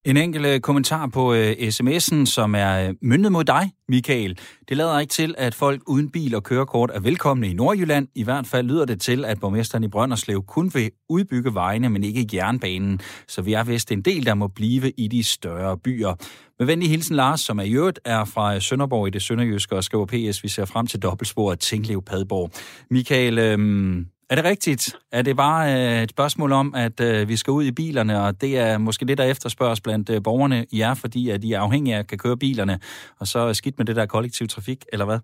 [0.07, 4.39] En enkelt øh, kommentar på øh, uh, sms'en, som er uh, myndet mod dig, Michael.
[4.69, 8.09] Det lader ikke til, at folk uden bil og kørekort er velkomne i Nordjylland.
[8.15, 12.05] I hvert fald lyder det til, at borgmesteren i Brønderslev kun vil udbygge vejene, men
[12.05, 13.01] ikke jernbanen.
[13.29, 16.15] Så vi er vist en del, der må blive i de større byer.
[16.59, 19.85] Med venlig hilsen Lars, som er i øvrigt er fra Sønderborg i det sønderjyske og
[19.85, 20.43] skriver PS.
[20.43, 22.51] Vi ser frem til dobbeltsporet Tinglev-Padborg.
[22.91, 24.85] Michael, øhm, er det rigtigt?
[25.13, 28.31] Er det bare øh, et spørgsmål om, at øh, vi skal ud i bilerne, og
[28.43, 31.61] det er måske lidt der efterspørges blandt øh, borgerne i jer, fordi at de er
[31.67, 32.77] afhængige af at kan køre bilerne,
[33.21, 35.21] og så skidt med det der kollektiv trafik, eller hvad?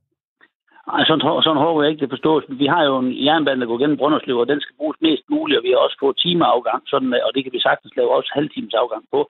[0.95, 2.45] Ej, sådan, sådan håber jeg ikke, det forstås.
[2.63, 5.59] Vi har jo en jernbane, der går gennem Brønderslev, og den skal bruges mest muligt,
[5.59, 8.75] og vi har også fået timeafgang, sådan, og det kan vi sagtens lave også halvtimes
[8.83, 9.21] afgang på,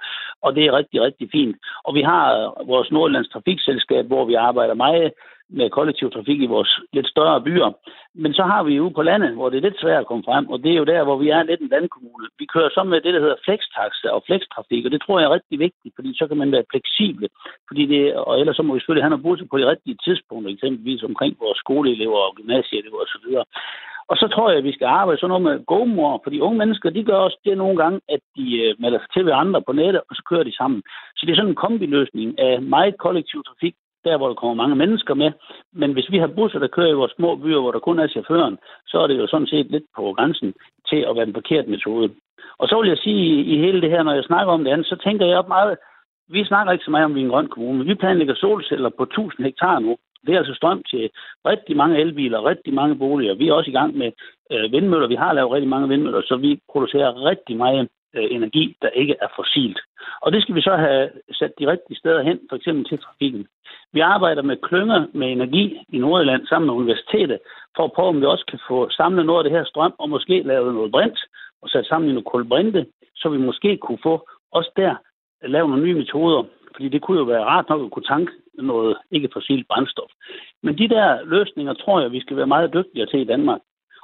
[0.45, 1.57] og det er rigtig, rigtig fint.
[1.87, 5.11] Og vi har øh, vores Nordlands Trafikselskab, hvor vi arbejder meget
[5.58, 7.70] med kollektiv trafik i vores lidt større byer.
[8.14, 10.48] Men så har vi jo på landet, hvor det er lidt svært at komme frem,
[10.48, 12.26] og det er jo der, hvor vi er lidt en landkommune.
[12.38, 15.36] Vi kører så med det, der hedder flextaxe og flextrafik, og det tror jeg er
[15.38, 17.28] rigtig vigtigt, fordi så kan man være fleksible.
[17.68, 20.50] Fordi det, og ellers så må vi selvfølgelig have noget busser på de rigtige tidspunkter,
[20.52, 23.26] eksempelvis omkring vores skoleelever og gymnasieelever osv.
[24.10, 26.58] Og så tror jeg, at vi skal arbejde sådan noget med GoMore, for de unge
[26.58, 29.62] mennesker, de gør også det nogle gange, at de øh, melder sig til ved andre
[29.62, 30.82] på nettet, og så kører de sammen.
[31.16, 34.76] Så det er sådan en kombiløsning af meget kollektiv trafik der hvor der kommer mange
[34.76, 35.30] mennesker med.
[35.72, 38.08] Men hvis vi har busser, der kører i vores små byer, hvor der kun er
[38.08, 40.54] chaufføren, så er det jo sådan set lidt på grænsen
[40.88, 42.10] til at være en forkert metode.
[42.58, 44.86] Og så vil jeg sige, i hele det her, når jeg snakker om det andet,
[44.86, 45.78] så tænker jeg op meget,
[46.28, 47.84] vi snakker ikke så meget om, vi er en grøn kommune.
[47.84, 51.10] Vi planlægger solceller på 1000 hektar nu, Det er altså strøm til
[51.46, 53.34] rigtig mange elbiler, rigtig mange boliger.
[53.34, 54.12] Vi er også i gang med
[54.52, 55.08] øh, vindmøller.
[55.08, 59.16] Vi har lavet rigtig mange vindmøller, så vi producerer rigtig meget øh, energi, der ikke
[59.20, 59.81] er fossilt.
[60.20, 63.46] Og det skal vi så have sat de rigtige steder hen, for eksempel til trafikken.
[63.92, 67.38] Vi arbejder med klynger med energi i Nordjylland sammen med universitetet,
[67.77, 70.11] for at prøve, om vi også kan få samlet noget af det her strøm, og
[70.11, 71.18] måske lave noget brint,
[71.62, 74.94] og sat sammen i noget kulbrinte, så vi måske kunne få også der
[75.42, 76.44] lave nogle nye metoder,
[76.75, 80.11] fordi det kunne jo være rart nok at kunne tanke noget ikke-fossilt brændstof.
[80.62, 83.61] Men de der løsninger tror jeg, vi skal være meget dygtigere til i Danmark.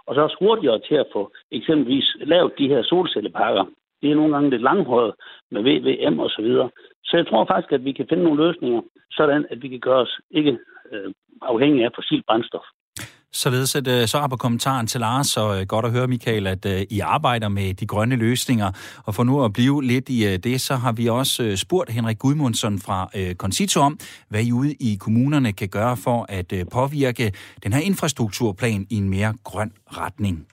[0.07, 3.64] Og så også hurtigere til at få eksempelvis lavet de her solcellepakker
[4.02, 5.12] de er nogle gange lidt langhåret
[5.50, 6.70] med VVM og så videre.
[7.04, 8.80] Så jeg tror faktisk, at vi kan finde nogle løsninger,
[9.11, 10.59] sådan at vi kan gøre os ikke
[10.92, 12.66] øh, afhængige af fossilt brændstof.
[13.32, 16.46] Således at øh, så har på kommentaren til Lars, og øh, godt at høre, Michael,
[16.46, 18.70] at øh, I arbejder med de grønne løsninger.
[19.04, 21.90] Og for nu at blive lidt i øh, det, så har vi også øh, spurgt
[21.90, 26.52] Henrik Gudmundsson fra øh, Concito om, hvad I ude i kommunerne kan gøre for at
[26.72, 27.32] påvirke
[27.64, 30.46] den her infrastrukturplan i en mere grøn retning.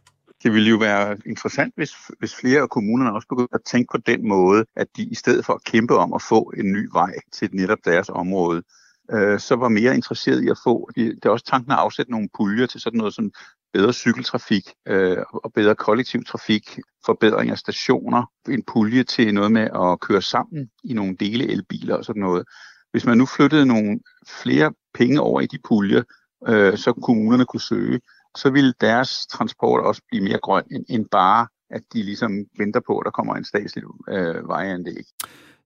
[0.44, 3.98] Det ville jo være interessant, hvis, hvis flere af kommunerne også begyndte at tænke på
[3.98, 7.14] den måde, at de i stedet for at kæmpe om at få en ny vej
[7.32, 8.64] til netop deres område,
[9.12, 12.30] øh, så var mere interesseret i at få, det er også tanken at afsætte nogle
[12.38, 13.32] puljer til sådan noget som
[13.74, 19.62] bedre cykeltrafik øh, og bedre kollektiv trafik, forbedring af stationer, en pulje til noget med
[19.62, 22.44] at køre sammen i nogle dele elbiler og sådan noget.
[22.92, 24.00] Hvis man nu flyttede nogle
[24.42, 26.04] flere penge over i de puljer,
[26.48, 28.00] øh, så kommunerne kunne søge,
[28.38, 32.80] så ville deres transport også blive mere grøn end, end bare, at de ligesom venter
[32.88, 35.06] på, at der kommer en statslig øh, vejanlæg.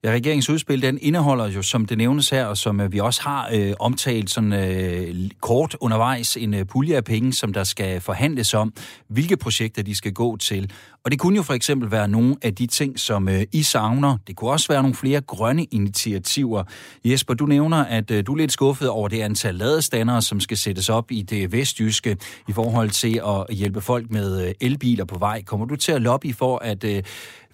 [0.08, 3.22] Ja, regeringens udspil, den indeholder jo, som det nævnes her, og som øh, vi også
[3.22, 8.02] har øh, omtalt sådan øh, kort undervejs, en øh, pulje af penge, som der skal
[8.02, 8.74] forhandles om,
[9.08, 10.72] hvilke projekter de skal gå til.
[11.06, 14.17] Og det kunne jo for eksempel være nogle af de ting, som øh, I savner.
[14.28, 16.63] Det kunne også være nogle flere grønne initiativer.
[17.06, 20.58] Jesper, du nævner, at øh, du er lidt skuffet over det antal ladestandere, som skal
[20.58, 22.17] sættes op i det vestjyske
[22.48, 25.43] i forhold til at hjælpe folk med øh, elbiler på vej.
[25.43, 27.04] Kommer du til at lobby for, at øh,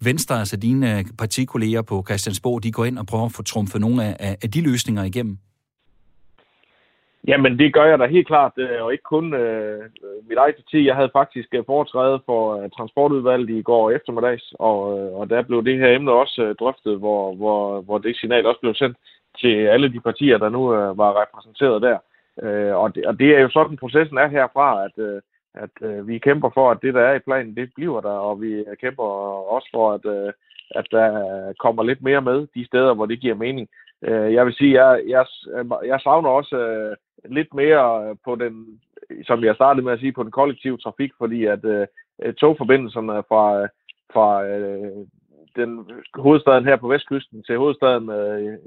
[0.05, 3.81] Venstre, altså dine øh, partikolleger på Christiansborg, de går ind og prøver at få trumfet
[3.81, 5.37] nogle af, af de løsninger igennem?
[7.27, 9.79] Jamen, det gør jeg da helt klart, øh, og ikke kun øh,
[10.29, 10.87] mit eget parti.
[10.87, 14.77] Jeg havde faktisk øh, foretrædet for øh, transportudvalget i går eftermiddags, og,
[15.19, 18.75] og der blev det her emne også drøftet, hvor, hvor, hvor det signal også blev
[18.75, 18.97] sendt
[19.41, 20.63] til alle de partier, der nu
[21.01, 21.97] var repræsenteret der.
[22.73, 25.21] Og det, og det er jo sådan, processen er herfra, at
[25.55, 28.41] at øh, vi kæmper for, at det, der er i planen, det bliver der, og
[28.41, 29.03] vi kæmper
[29.55, 30.33] også for, at, øh,
[30.75, 33.69] at der kommer lidt mere med de steder, hvor det giver mening.
[34.01, 35.25] Øh, jeg vil sige, jeg, jeg,
[35.85, 38.79] jeg savner også øh, lidt mere på den,
[39.23, 41.87] som jeg startede med at sige, på den kollektive trafik, fordi at øh,
[42.33, 43.67] togforbindelserne fra,
[44.13, 45.07] fra øh,
[45.55, 48.57] den hovedstaden her på vestkysten til hovedstaden, øh,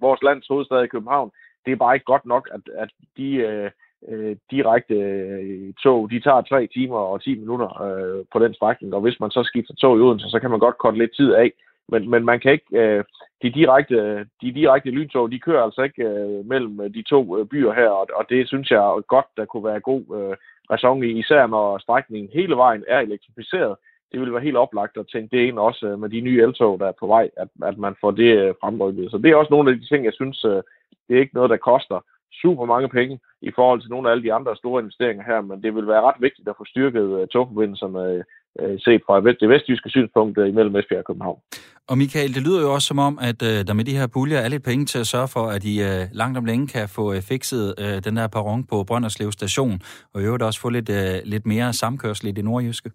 [0.00, 1.30] vores lands hovedstad i København,
[1.64, 3.70] det er bare ikke godt nok, at, at de øh,
[4.08, 8.94] øh, direkte øh, tog, de tager 3 timer og 10 minutter øh, på den strækning,
[8.94, 11.32] og hvis man så skifter tog i Odense, så kan man godt korte lidt tid
[11.32, 11.52] af.
[11.88, 13.04] Men, men man kan ikke, øh,
[13.42, 17.72] de, direkte, de direkte lyntog, de kører altså ikke øh, mellem de to øh, byer
[17.72, 20.36] her, og, og det synes jeg godt, der kunne være god øh,
[20.70, 23.76] ræson i, især når strækningen hele vejen er elektrificeret.
[24.12, 26.80] Det vil være helt oplagt at tænke det ind også øh, med de nye eltog,
[26.80, 29.10] der er på vej, at, at man får det øh, fremrykket.
[29.10, 30.62] Så det er også nogle af de ting, jeg synes, øh,
[31.08, 32.00] det er ikke noget, der koster
[32.42, 35.62] super mange penge i forhold til nogle af alle de andre store investeringer her, men
[35.62, 38.14] det vil være ret vigtigt at få styrket øh, uh, togforbindelserne uh,
[38.62, 41.40] øh, øh, set fra det vestjyske synspunkt uh, imellem Esbjerg og København.
[41.88, 44.38] Og Michael, det lyder jo også som om, at uh, der med de her puljer
[44.38, 45.74] er lidt penge til at sørge for, at de
[46.12, 47.64] langt om længe kan få fikset
[48.04, 49.80] den her perron på Brønderslev station,
[50.14, 50.90] og i øvrigt også få lidt,
[51.24, 52.90] lidt mere samkørsel i det nordjyske.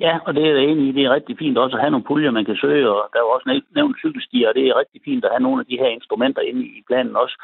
[0.00, 0.92] Ja, og det er jeg enig i.
[0.92, 3.26] Det er rigtig fint også at have nogle puljer, man kan søge, og der er
[3.26, 5.86] jo også nævnt cykelstier, og det er rigtig fint at have nogle af de her
[5.86, 7.36] instrumenter inde i planen også.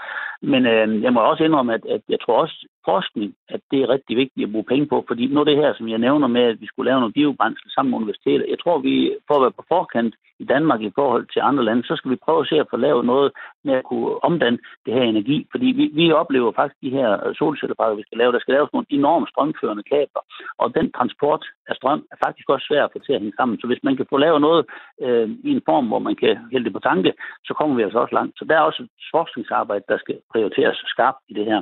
[0.42, 2.56] Men øh, jeg må også indrømme, at, at jeg tror også,
[2.90, 5.88] forskning, at det er rigtig vigtigt at bruge penge på, fordi nu det her, som
[5.88, 8.94] jeg nævner med, at vi skulle lave noget biobrændsel sammen med universiteter, jeg tror, vi
[9.26, 12.24] for at være på forkant i Danmark i forhold til andre lande, så skal vi
[12.24, 13.28] prøve at se at få lavet noget
[13.64, 17.96] med at kunne omdanne det her energi, fordi vi, vi oplever faktisk de her solcelleparker,
[18.00, 20.22] vi skal lave, der skal laves nogle enorme strømførende kabler,
[20.58, 23.60] og den transport af strøm er faktisk også svær at få til at hænge sammen.
[23.60, 24.62] Så hvis man kan få lavet noget
[25.04, 27.12] øh, i en form, hvor man kan hælde det på tanke,
[27.44, 28.38] så kommer vi altså også langt.
[28.38, 31.60] Så der er også et forskningsarbejde, der skal prioriteres skarpt i det her.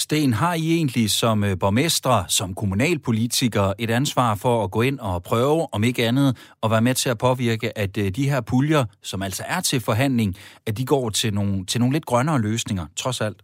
[0.00, 4.98] Sten, har I egentlig som øh, borgmestre, som kommunalpolitikere et ansvar for at gå ind
[4.98, 8.40] og prøve, om ikke andet, at være med til at påvirke, at øh, de her
[8.40, 10.36] puljer, som altså er til forhandling,
[10.66, 13.42] at de går til nogle, til nogle lidt grønnere løsninger, trods alt?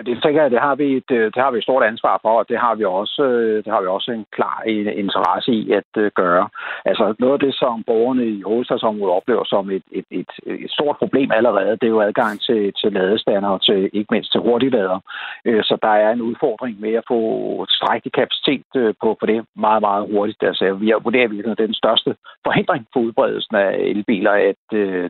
[0.00, 2.18] Ja, det tænker jeg, det har vi et, øh, det har vi et stort ansvar
[2.22, 4.62] for, og det har vi også, øh, det har vi også en klar
[5.02, 6.48] interesse i at øh, gøre.
[6.84, 10.96] Altså noget af det, som borgerne i hovedstadsområdet oplever som et, et, et, et stort
[10.96, 14.98] problem allerede, det er jo adgang til, til ladestander og til, ikke mindst til hurtiglader.
[15.68, 17.20] Så der er en udfordring med at få
[17.68, 18.62] strækkelig kapacitet
[19.02, 20.42] på, på det meget, meget hurtigt.
[20.42, 22.10] Altså, vi har vurderet, at det er den største
[22.46, 24.60] forhindring for udbredelsen af elbiler, at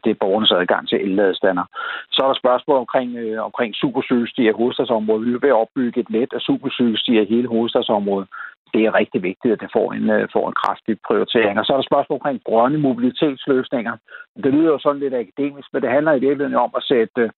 [0.04, 1.64] det er borgernes adgang til elladestander.
[2.12, 5.26] Så er der spørgsmål omkring, omkring supercykelstier i hovedstadsområdet.
[5.26, 8.28] Vi vil opbygge et net af supercykelstier i hele hovedstadsområdet.
[8.74, 11.58] Det er rigtig vigtigt, at det får en, øh, får en kraftig prioritering.
[11.58, 13.94] Og så er der spørgsmål omkring grønne mobilitetsløsninger.
[14.44, 17.30] Det lyder jo sådan lidt akademisk, men det handler i virkeligheden om at sætte,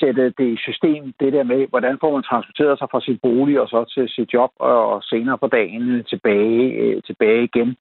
[0.00, 3.60] sætte det i system, det der med, hvordan får man transporteret sig fra sin bolig
[3.60, 7.76] og så til sit job og senere på dagen tilbage, øh, tilbage igen.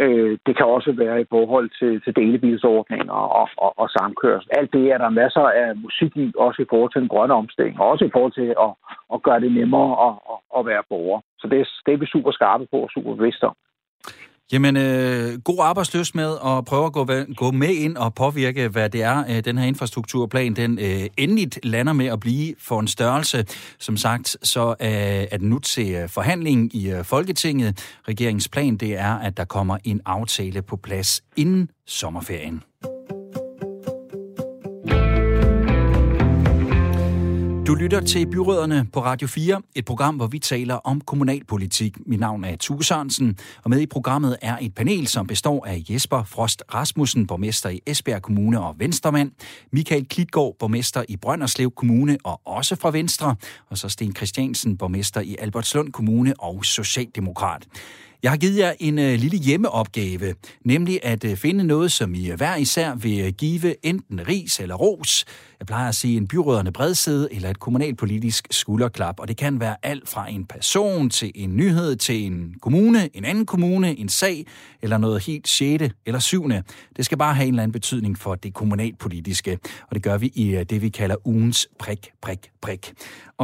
[0.00, 4.50] Øh, det kan også være i forhold til, til delebilsordninger og, og, og samkørsel.
[4.58, 7.80] Alt det er der masser af musik i, også i forhold til den grønne omstilling,
[7.80, 8.72] og også i forhold til at,
[9.14, 11.20] at gøre det nemmere at, at, at være borger.
[11.40, 13.56] Så det, det er vi super skarpe på og super bevidste om.
[14.52, 18.90] Jamen, øh, god arbejdsløs med at prøve at gå, gå med ind og påvirke, hvad
[18.90, 22.88] det er, øh, den her infrastrukturplan, den øh, endeligt lander med at blive for en
[22.88, 23.46] størrelse.
[23.78, 24.88] Som sagt, så øh,
[25.30, 27.98] er den nu til øh, forhandling i øh, Folketinget.
[28.08, 32.62] Regeringens plan, det er, at der kommer en aftale på plads inden sommerferien.
[37.68, 41.96] Du lytter til Byråderne på Radio 4, et program, hvor vi taler om kommunalpolitik.
[42.06, 45.82] Mit navn er Tue Sørensen, og med i programmet er et panel, som består af
[45.90, 49.30] Jesper Frost Rasmussen, borgmester i Esbjerg Kommune og Venstremand,
[49.72, 53.36] Michael Klitgaard, borgmester i Brønderslev Kommune og også fra Venstre,
[53.70, 57.66] og så Sten Christiansen, borgmester i Albertslund Kommune og Socialdemokrat.
[58.22, 62.30] Jeg har givet jer en øh, lille hjemmeopgave, nemlig at øh, finde noget, som I
[62.30, 65.24] hver især vil øh, give enten ris eller ros.
[65.58, 69.76] Jeg plejer at sige en byråderne bredside eller et kommunalpolitisk skulderklap, og det kan være
[69.82, 74.46] alt fra en person til en nyhed til en kommune, en anden kommune, en sag
[74.82, 76.62] eller noget helt sjette eller syvende.
[76.96, 80.32] Det skal bare have en eller anden betydning for det kommunalpolitiske, og det gør vi
[80.34, 82.92] i øh, det, vi kalder ugens prik, prik, prik.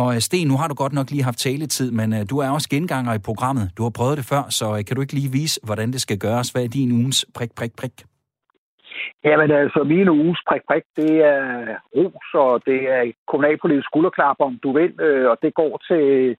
[0.01, 2.51] Og øh, Sten, nu har du godt nok lige haft taletid, men øh, du er
[2.51, 3.67] også genganger i programmet.
[3.77, 6.19] Du har prøvet det før, så øh, kan du ikke lige vise, hvordan det skal
[6.19, 6.51] gøres?
[6.51, 7.97] Hvad er din ugens prik, prik, prik?
[9.25, 11.43] Jamen altså, min uges prik, prik, det er
[11.97, 14.93] ros, og det er kommunalpolitisk skulderklap, om du vil,
[15.31, 16.37] og det går til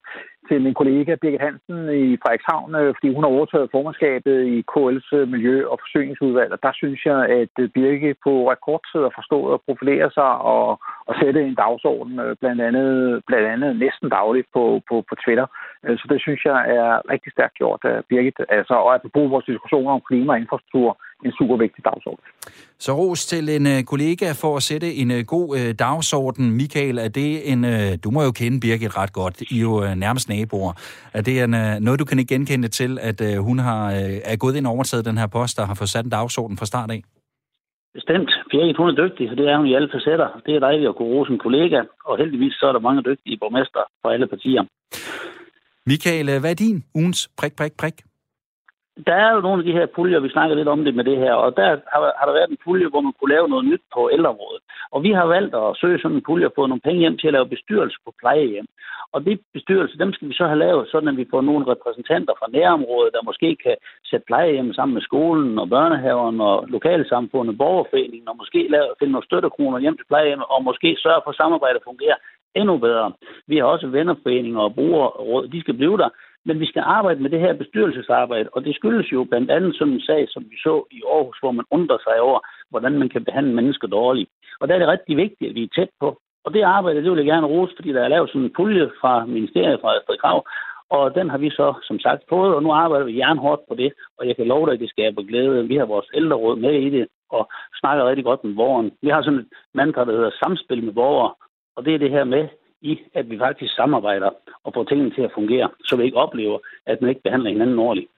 [0.50, 5.10] til min kollega Birgit Hansen i Frederikshavn, øh, fordi hun har overtaget formandskabet i KL's
[5.18, 6.52] øh, Miljø- og Forsyningsudvalg.
[6.56, 10.68] Og der synes jeg, at øh, Birgit på rekordtid har forstået at profilere sig og,
[11.10, 15.48] og sætte en dagsorden, blandt andet, blandt andet næsten dagligt på, på, på Twitter.
[16.00, 18.40] Så det synes jeg er rigtig stærkt gjort af Birgit.
[18.50, 20.90] Altså, og at bruge vores diskussioner om klima og infrastruktur
[21.26, 22.24] en super vigtig dagsorden.
[22.80, 26.52] Så ros til en uh, kollega for at sætte en uh, god uh, dagsorden.
[26.52, 27.62] Michael, er det en...
[28.00, 29.42] Du må jo kende Birgit ret godt.
[29.42, 30.74] I er jo nærmest naboer.
[31.14, 31.50] Er det en,
[31.84, 33.92] noget, du kan ikke genkende til, at hun har
[34.32, 36.66] er gået ind og overtaget den her post, der har fået sat en dagsorden fra
[36.66, 37.02] start af?
[37.94, 38.32] Bestemt.
[38.52, 40.42] Birgit, hun er dygtig, så det er hun i alle facetter.
[40.46, 43.38] Det er dejligt at kunne rose en kollega, og heldigvis så er der mange dygtige
[43.42, 44.64] borgmester fra alle partier.
[45.86, 47.94] Michael, hvad er din ugens prik, prik, prik?
[49.08, 51.18] Der er jo nogle af de her puljer, vi snakker lidt om det med det
[51.18, 53.84] her, og der har, har der været en pulje, hvor man kunne lave noget nyt
[53.94, 54.62] på ældreområdet.
[54.92, 57.34] Og vi har valgt at søge sådan en pulje på nogle penge hjem til at
[57.34, 58.68] lave bestyrelse på plejehjem.
[59.14, 62.34] Og de bestyrelser, dem skal vi så have lavet, sådan at vi får nogle repræsentanter
[62.40, 63.76] fra nærområdet, der måske kan
[64.10, 69.30] sætte plejehjem sammen med skolen og børnehaven og lokalsamfundet, borgerforeningen, og måske lave, finde nogle
[69.30, 72.18] støttekroner hjem til plejehjem, og måske sørge for, at samarbejdet fungerer
[72.56, 73.14] endnu bedre.
[73.48, 76.10] Vi har også vennerforeninger og brugerråd, de skal blive der.
[76.48, 79.94] Men vi skal arbejde med det her bestyrelsesarbejde, og det skyldes jo blandt andet sådan
[79.94, 82.40] en sag, som vi så i Aarhus, hvor man undrer sig over,
[82.70, 84.30] hvordan man kan behandle mennesker dårligt.
[84.60, 86.18] Og der er det rigtig vigtigt, at vi er tæt på.
[86.46, 88.90] Og det arbejde, det vil jeg gerne rose, fordi der er lavet sådan en pulje
[89.02, 90.46] fra ministeriet fra Astrid Krav,
[90.90, 93.94] og den har vi så, som sagt, fået, og nu arbejder vi jernhårdt på det,
[94.18, 95.68] og jeg kan love dig, at det skaber glæde.
[95.68, 98.92] Vi har vores ældreråd med i det, og snakker rigtig godt med borgeren.
[99.02, 101.34] Vi har sådan et mantra, der hedder samspil med borgere,
[101.76, 102.48] og det er det her med,
[102.82, 104.30] i, at vi faktisk samarbejder
[104.64, 107.80] og får tingene til at fungere, så vi ikke oplever, at man ikke behandler hinanden
[107.80, 108.12] ordentligt.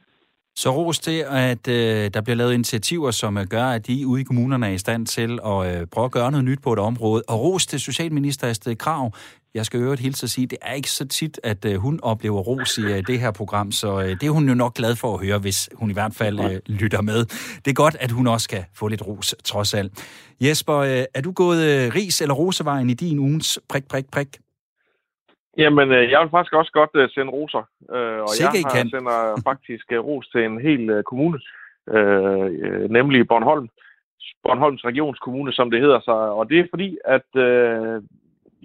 [0.57, 4.21] Så ros til, at øh, der bliver lavet initiativer, som øh, gør, at de ude
[4.21, 6.79] i kommunerne er i stand til at øh, prøve at gøre noget nyt på et
[6.79, 7.23] område.
[7.27, 9.13] Og ros til Socialminister Astrid Krav.
[9.53, 11.99] Jeg skal øvrigt hilse at sige, at det er ikke så tit, at øh, hun
[12.03, 14.95] oplever ros i øh, det her program, så øh, det er hun jo nok glad
[14.95, 17.25] for at høre, hvis hun i hvert fald øh, lytter med.
[17.65, 19.91] Det er godt, at hun også kan få lidt ros, trods alt.
[20.41, 24.27] Jesper, øh, er du gået øh, ris- eller rosevejen i din ugens prik, prik, prik?
[25.57, 27.63] Jamen, øh, jeg vil faktisk også godt uh, sende roser.
[27.79, 31.39] Uh, og Sikke jeg har, sender faktisk ros til en hel kommune,
[32.89, 33.69] nemlig Bornholm.
[34.43, 36.13] Bornholms Regionskommune, som det hedder sig.
[36.13, 38.03] Og det er fordi, at uh,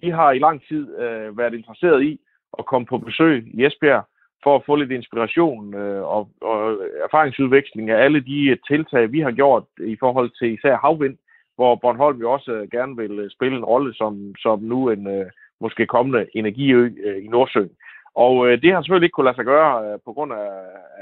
[0.02, 2.20] de har i lang tid øh, været interesseret i
[2.58, 4.04] at komme på besøg i Esbjerg
[4.42, 9.30] for at få lidt inspiration øh, og, og erfaringsudveksling af alle de tiltag, vi har
[9.30, 11.16] gjort i forhold til især havvind,
[11.56, 15.06] hvor Bornholm jo også øh, gerne vil øh, spille en rolle som, som nu en
[15.06, 15.26] øh,
[15.64, 17.70] måske kommende energiø øh, i Nordsøen.
[18.14, 20.50] Og øh, det har selvfølgelig ikke kunne lade sig gøre øh, på grund af,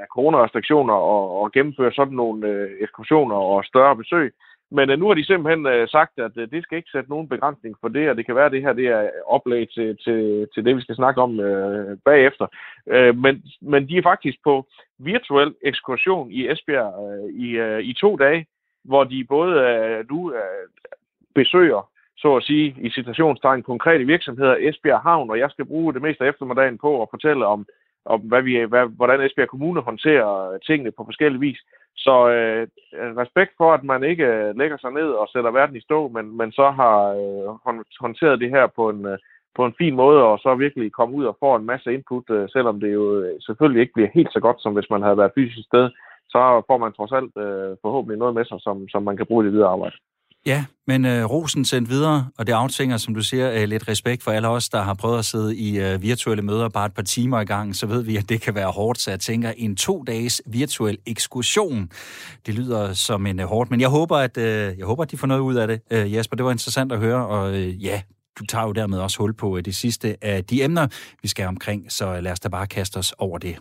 [0.00, 4.32] af coronarestriktioner og, og gennemføre sådan nogle øh, ekskursioner og større besøg.
[4.70, 7.28] Men øh, nu har de simpelthen øh, sagt, at øh, det skal ikke sætte nogen
[7.28, 10.48] begrænsning for det, og det kan være, at det her det er oplæg til, til,
[10.54, 12.46] til det, vi skal snakke om øh, bagefter.
[12.86, 14.66] Øh, men, men de er faktisk på
[14.98, 18.46] virtuel ekskursion i Esbjerg øh, i, øh, i to dage,
[18.84, 20.66] hvor de både øh, nu øh,
[21.34, 21.90] besøger
[22.22, 26.24] så at sige, i citationstegn konkrete virksomheder, Esbjerg Havn, og jeg skal bruge det meste
[26.24, 27.66] af eftermiddagen på at fortælle om,
[28.04, 31.60] om hvad vi, hvad, hvordan Esbjerg Kommune håndterer tingene på forskellige vis.
[31.96, 32.66] Så øh,
[33.22, 36.36] respekt for, at man ikke øh, lægger sig ned og sætter verden i stå, men,
[36.36, 39.18] men så har øh, håndteret det her på en, øh,
[39.56, 42.48] på en fin måde, og så virkelig komme ud og få en masse input, øh,
[42.48, 45.32] selvom det jo øh, selvfølgelig ikke bliver helt så godt, som hvis man havde været
[45.34, 45.90] fysisk sted,
[46.28, 49.44] så får man trods alt øh, forhåbentlig noget med sig, som, som man kan bruge
[49.44, 49.96] i det videre arbejde.
[50.46, 54.22] Ja, men øh, rosen sendt videre, og det aftænger, som du siger, øh, lidt respekt
[54.22, 57.02] for alle os, der har prøvet at sidde i øh, virtuelle møder bare et par
[57.02, 59.76] timer i gang, så ved vi, at det kan være hårdt, så jeg tænker, en
[59.76, 61.90] to-dages virtuel ekskursion,
[62.46, 65.18] det lyder som en øh, hårdt, men jeg håber, at, øh, jeg håber, at de
[65.18, 66.36] får noget ud af det, Øh, Jesper.
[66.36, 68.02] Det var interessant at høre, og øh, ja,
[68.38, 70.86] du tager jo dermed også hul på øh, det sidste af de emner,
[71.22, 73.56] vi skal omkring, så øh, lad os da bare kaste os over det.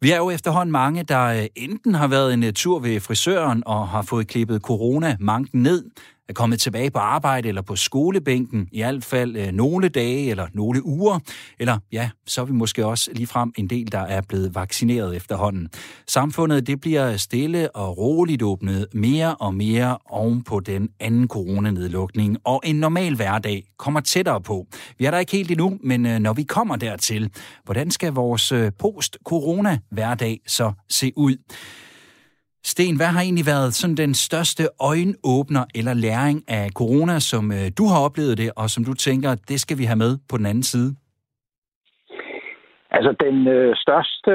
[0.00, 3.62] Vi er jo efterhånden mange, der øh, enten har været en øh, tur ved frisøren
[3.66, 5.84] og har fået klippet corona-manken ned,
[6.28, 10.46] er kommet tilbage på arbejde eller på skolebænken, i hvert fald øh, nogle dage eller
[10.54, 11.18] nogle uger,
[11.58, 15.68] eller ja, så er vi måske også ligefrem en del, der er blevet vaccineret efterhånden.
[16.08, 22.36] Samfundet det bliver stille og roligt åbnet mere og mere oven på den anden coronanedlukning,
[22.44, 24.66] og en normal hverdag kommer tættere på.
[24.98, 27.30] Vi er der ikke helt endnu, men øh, når vi kommer dertil,
[27.64, 31.36] hvordan skal vores øh, post-corona-hverdag så se ud?
[32.72, 34.62] Sten, hvad har egentlig været sådan den største
[34.92, 39.30] øjenåbner eller læring af corona, som øh, du har oplevet det, og som du tænker,
[39.50, 40.90] det skal vi have med på den anden side?
[42.96, 44.32] Altså, den øh, største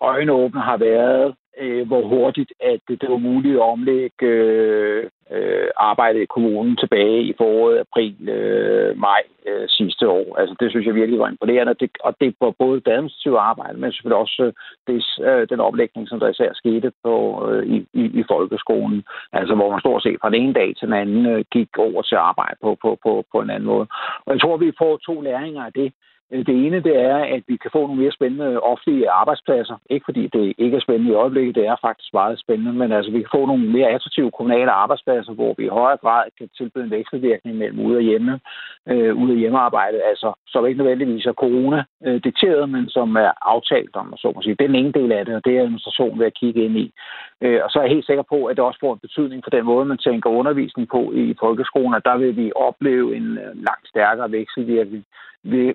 [0.00, 6.20] øjenåbner har været, øh, hvor hurtigt at det, var muligt at omlægge øh, øh, arbejdet
[6.20, 10.38] i kommunen tilbage i foråret, april, øh, maj øh, sidste år.
[10.38, 13.78] Altså det synes jeg virkelig var imponerende, det, og det var både det administrative arbejde,
[13.78, 14.52] men selvfølgelig også
[14.86, 17.14] des, det, øh, den oplægning, som der især skete på,
[17.48, 19.04] øh, i, i, i folkeskolen.
[19.32, 22.02] Altså hvor man stort set fra den ene dag til den anden øh, gik over
[22.02, 23.86] til at arbejde på, på, på, på en anden måde.
[24.26, 25.92] Og jeg tror, vi får to læringer af det.
[26.32, 29.76] Det ene det er, at vi kan få nogle mere spændende offentlige arbejdspladser.
[29.90, 33.10] Ikke fordi det ikke er spændende i øjeblikket, det er faktisk meget spændende, men altså
[33.10, 36.84] vi kan få nogle mere attraktive kommunale arbejdspladser, hvor vi i højere grad kan tilbyde
[36.84, 38.40] en vekselvirkning mellem ude og hjemme,
[38.88, 43.96] øh, ude og hjemmearbejde, altså som ikke nødvendigvis er corona-dikteret, øh, men som er aftalt
[43.96, 44.54] om, så må sige.
[44.54, 46.76] Det er den ene del af det, og det er administration ved at kigge ind
[46.76, 46.92] i.
[47.40, 49.50] Øh, og så er jeg helt sikker på, at det også får en betydning for
[49.50, 53.50] den måde, man tænker undervisning på i folkeskolen, og der vil vi opleve en øh,
[53.68, 55.04] langt stærkere vekselvirkning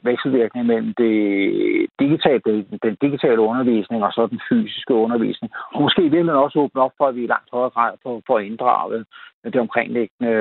[0.03, 1.15] vekselvirkning mellem det
[1.99, 5.53] digitale, den digitale undervisning og så den fysiske undervisning.
[5.73, 8.21] Og måske vil man også åbne op for, at vi i langt højere grad får,
[8.27, 9.05] får inddraget
[9.43, 10.31] det omkringliggende,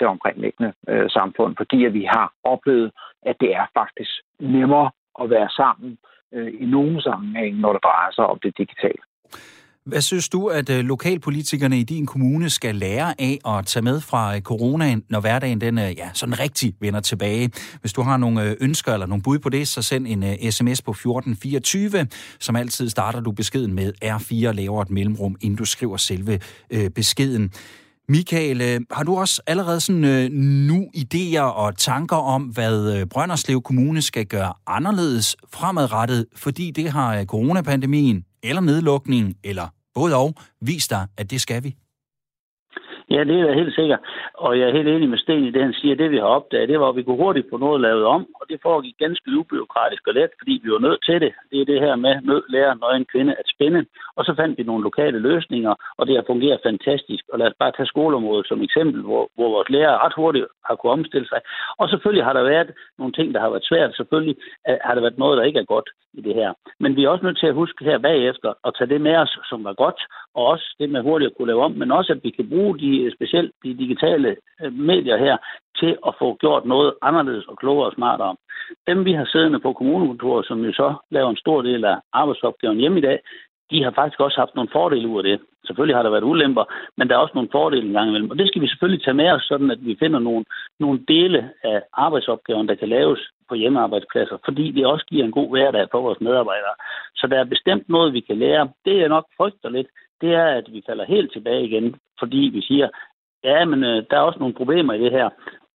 [0.00, 2.90] det omkringliggende øh, samfund, fordi at vi har oplevet,
[3.22, 4.10] at det er faktisk
[4.40, 4.90] nemmere
[5.22, 5.98] at være sammen
[6.34, 9.02] øh, i nogle sammenhæng, når det drejer sig om det digitale.
[9.86, 14.00] Hvad synes du, at øh, lokalpolitikerne i din kommune skal lære af at tage med
[14.00, 17.50] fra øh, coronaen, når hverdagen den, øh, ja, sådan rigtig vender tilbage?
[17.80, 20.90] Hvis du har nogle ønsker eller nogle bud på det, så send en sms på
[20.90, 22.06] 1424.
[22.40, 26.40] Som altid starter du beskeden med R4 og laver et mellemrum, inden du skriver selve
[26.70, 27.50] øh, beskeden.
[28.08, 34.02] Michael, har du også allerede sådan øh, nu idéer og tanker om, hvad Brønderslev Kommune
[34.02, 40.30] skal gøre anderledes fremadrettet, fordi det har coronapandemien eller nedlukningen eller både og,
[40.70, 41.70] vis dig, at det skal vi.
[43.10, 43.98] Ja, det er jeg helt sikker.
[44.34, 45.94] Og jeg er helt enig med Sten i det, han siger.
[45.94, 48.50] Det, vi har opdaget, det var, at vi kunne hurtigt få noget lavet om, og
[48.50, 51.32] det foregik ganske ubyråkratisk og let, fordi vi var nødt til det.
[51.50, 53.80] Det er det her med nød lære, nøgen kvinde at spænde.
[54.16, 57.24] Og så fandt vi nogle lokale løsninger, og det har fungeret fantastisk.
[57.32, 60.74] Og lad os bare tage skoleområdet som eksempel, hvor, hvor vores lærere ret hurtigt har
[60.74, 61.40] kunne omstille sig.
[61.80, 63.96] Og selvfølgelig har der været nogle ting, der har været svært.
[63.96, 64.36] Selvfølgelig
[64.68, 65.88] øh, har der været noget, der ikke er godt
[66.18, 66.50] i det her.
[66.80, 69.38] Men vi er også nødt til at huske her bagefter at tage det med os,
[69.50, 70.00] som var godt,
[70.34, 72.78] og også det med hurtigt at kunne lave om, men også at vi kan bruge
[72.78, 75.36] de, specielt de digitale øh, medier her
[75.80, 78.36] til at få gjort noget anderledes og klogere og smartere.
[78.86, 82.78] Dem, vi har siddende på kommunekontoret, som jo så laver en stor del af arbejdsopgaven
[82.78, 83.18] hjemme i dag,
[83.70, 85.40] de har faktisk også haft nogle fordele ud af det.
[85.66, 86.64] Selvfølgelig har der været ulemper,
[86.96, 88.30] men der er også nogle fordele engang imellem.
[88.30, 90.44] Og det skal vi selvfølgelig tage med os, sådan at vi finder nogle,
[90.80, 95.50] nogle dele af arbejdsopgaven, der kan laves på hjemmearbejdspladser, fordi det også giver en god
[95.50, 96.74] hverdag for vores medarbejdere.
[97.14, 98.70] Så der er bestemt noget, vi kan lære.
[98.84, 99.86] Det jeg nok frygter lidt,
[100.20, 102.88] det er, at vi falder helt tilbage igen, fordi vi siger,
[103.44, 105.28] ja, men øh, der er også nogle problemer i det her.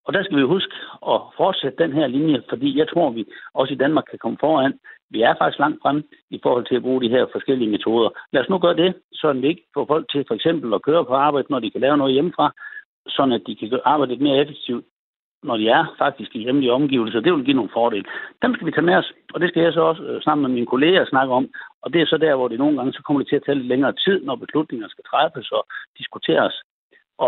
[0.05, 0.73] Og der skal vi huske
[1.13, 4.73] at fortsætte den her linje, fordi jeg tror, vi også i Danmark kan komme foran.
[5.09, 8.09] Vi er faktisk langt frem i forhold til at bruge de her forskellige metoder.
[8.33, 11.05] Lad os nu gøre det, så vi ikke får folk til for eksempel at køre
[11.05, 12.53] på arbejde, når de kan lave noget hjemmefra,
[13.07, 14.85] så at de kan arbejde lidt mere effektivt,
[15.43, 17.19] når de er faktisk i hjemlige omgivelser.
[17.19, 18.05] Det vil give nogle fordele.
[18.41, 20.51] Dem skal vi tage med os, og det skal jeg så også øh, sammen med
[20.55, 21.49] mine kolleger snakke om.
[21.81, 23.55] Og det er så der, hvor det nogle gange så kommer det til at tage
[23.55, 25.63] lidt længere tid, når beslutninger skal træffes og
[25.97, 26.55] diskuteres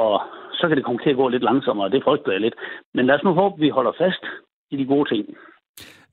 [0.01, 0.13] og
[0.59, 2.55] så kan det komme til at gå lidt langsommere, og det frygter jeg lidt.
[2.93, 4.23] Men lad os nu håbe, at vi holder fast
[4.71, 5.25] i de gode ting.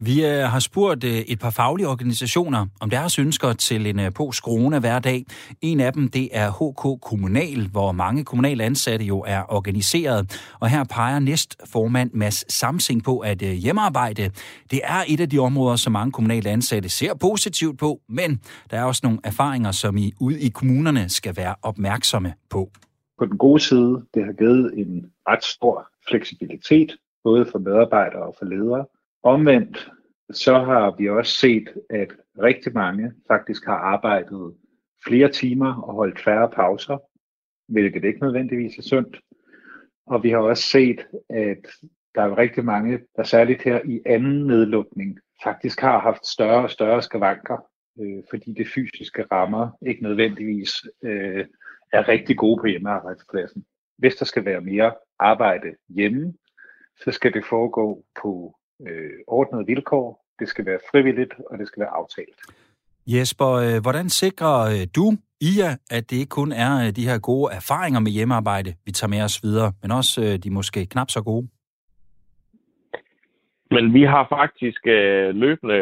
[0.03, 4.13] Vi øh, har spurgt øh, et par faglige organisationer om deres ønsker til en øh,
[4.13, 5.25] post-corona hverdag.
[5.63, 10.51] En af dem det er HK Kommunal, hvor mange kommunale ansatte jo er organiseret.
[10.61, 14.31] Og her peger næstformand Mads Samsing på, at øh, hjemmearbejde
[14.71, 18.79] det er et af de områder, som mange kommunale ansatte ser positivt på, men der
[18.79, 22.71] er også nogle erfaringer, som I ude i kommunerne skal være opmærksomme på
[23.21, 28.35] på den gode side, det har givet en ret stor fleksibilitet, både for medarbejdere og
[28.39, 28.87] for ledere.
[29.23, 29.91] Omvendt,
[30.31, 32.09] så har vi også set, at
[32.43, 34.55] rigtig mange faktisk har arbejdet
[35.07, 36.99] flere timer og holdt færre pauser,
[37.69, 39.21] hvilket ikke nødvendigvis er sundt.
[40.07, 41.67] Og vi har også set, at
[42.15, 46.71] der er rigtig mange, der særligt her i anden nedlukning, faktisk har haft større og
[46.71, 47.65] større skavanker,
[48.01, 50.71] øh, fordi det fysiske rammer ikke nødvendigvis
[51.03, 51.45] øh,
[51.93, 53.65] er rigtig gode på hjemmearbejdspladsen.
[53.99, 56.35] Hvis der skal være mere arbejde hjemme,
[57.05, 58.55] så skal det foregå på
[58.87, 62.39] øh, ordnede vilkår, det skal være frivilligt, og det skal være aftalt.
[63.07, 67.19] Jesper, øh, hvordan sikrer øh, du, IA, at det ikke kun er øh, de her
[67.19, 71.23] gode erfaringer med hjemmearbejde, vi tager med os videre, men også de måske knap så
[71.23, 71.49] gode?
[73.71, 74.81] Men vi har faktisk
[75.43, 75.81] løbende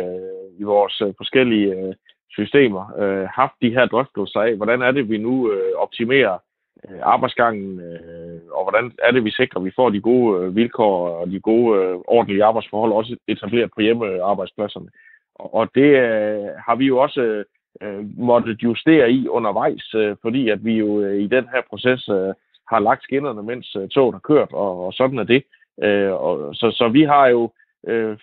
[0.58, 1.94] i vores forskellige
[2.30, 6.38] systemer øh, haft de her drøftelser af, hvordan er det, vi nu øh, optimerer
[6.84, 10.56] øh, arbejdsgangen, øh, og hvordan er det, vi sikrer, at vi får de gode øh,
[10.56, 14.88] vilkår og de gode, øh, ordentlige arbejdsforhold også etableret på hjemmearbejdspladserne.
[15.34, 17.44] Og, og det øh, har vi jo også
[17.82, 22.08] øh, måttet justere i undervejs, øh, fordi at vi jo øh, i den her proces
[22.08, 22.34] øh,
[22.68, 25.42] har lagt skinnerne, mens øh, toget har kørt, og, og sådan er det.
[25.82, 27.50] Øh, og, så, så vi har jo
[27.86, 28.18] øh,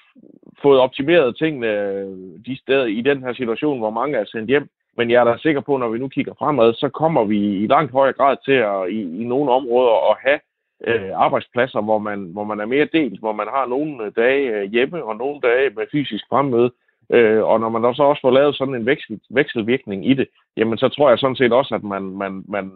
[0.62, 2.08] fået optimeret tingene øh,
[2.46, 4.70] de steder i den her situation, hvor mange er sendt hjem.
[4.98, 7.68] Men jeg er da sikker på, når vi nu kigger fremad, så kommer vi i
[7.68, 10.40] langt højere grad til at i, i nogle områder at have
[10.88, 14.72] øh, arbejdspladser, hvor man, hvor man er mere delt, hvor man har nogle dage øh,
[14.72, 16.72] hjemme og nogle dage med fysisk fremmøde.
[17.10, 20.28] Øh, og når man så også får lavet sådan en veksel, vekselvirkning i det,
[20.58, 22.72] jamen så tror jeg sådan set også, at man, man, man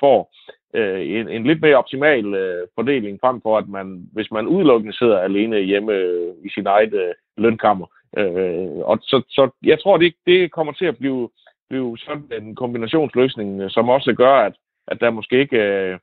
[0.00, 0.32] får
[0.74, 4.96] øh, en, en lidt mere optimal øh, fordeling, frem for at man, hvis man udelukkende
[4.96, 7.86] sidder alene hjemme øh, i sin eget øh, lønkammer.
[8.18, 11.28] Øh, og så, så jeg tror, det, det kommer til at blive,
[11.68, 14.54] blive sådan en kombinationsløsning, øh, som også gør, at,
[14.88, 15.98] at der måske ikke øh,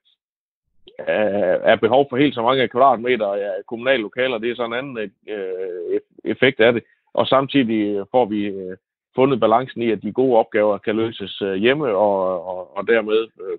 [1.08, 4.38] er behov for helt så mange kvadratmeter af kommunale lokaler.
[4.38, 6.84] Det er sådan en anden øh, effekt af det.
[7.14, 8.78] Og samtidig øh, får vi øh,
[9.16, 13.28] fundet balancen i, at de gode opgaver kan løses øh, hjemme, og, og, og dermed
[13.42, 13.58] øh,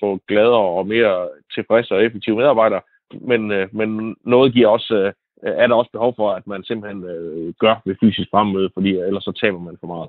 [0.00, 2.80] få gladere og mere tilfredse og effektive medarbejdere.
[3.20, 5.12] Men, øh, men noget giver også, øh,
[5.44, 8.90] Øh, er der også behov for, at man simpelthen øh, gør ved fysisk fremmøde, fordi
[8.90, 10.08] ellers så taber man for meget.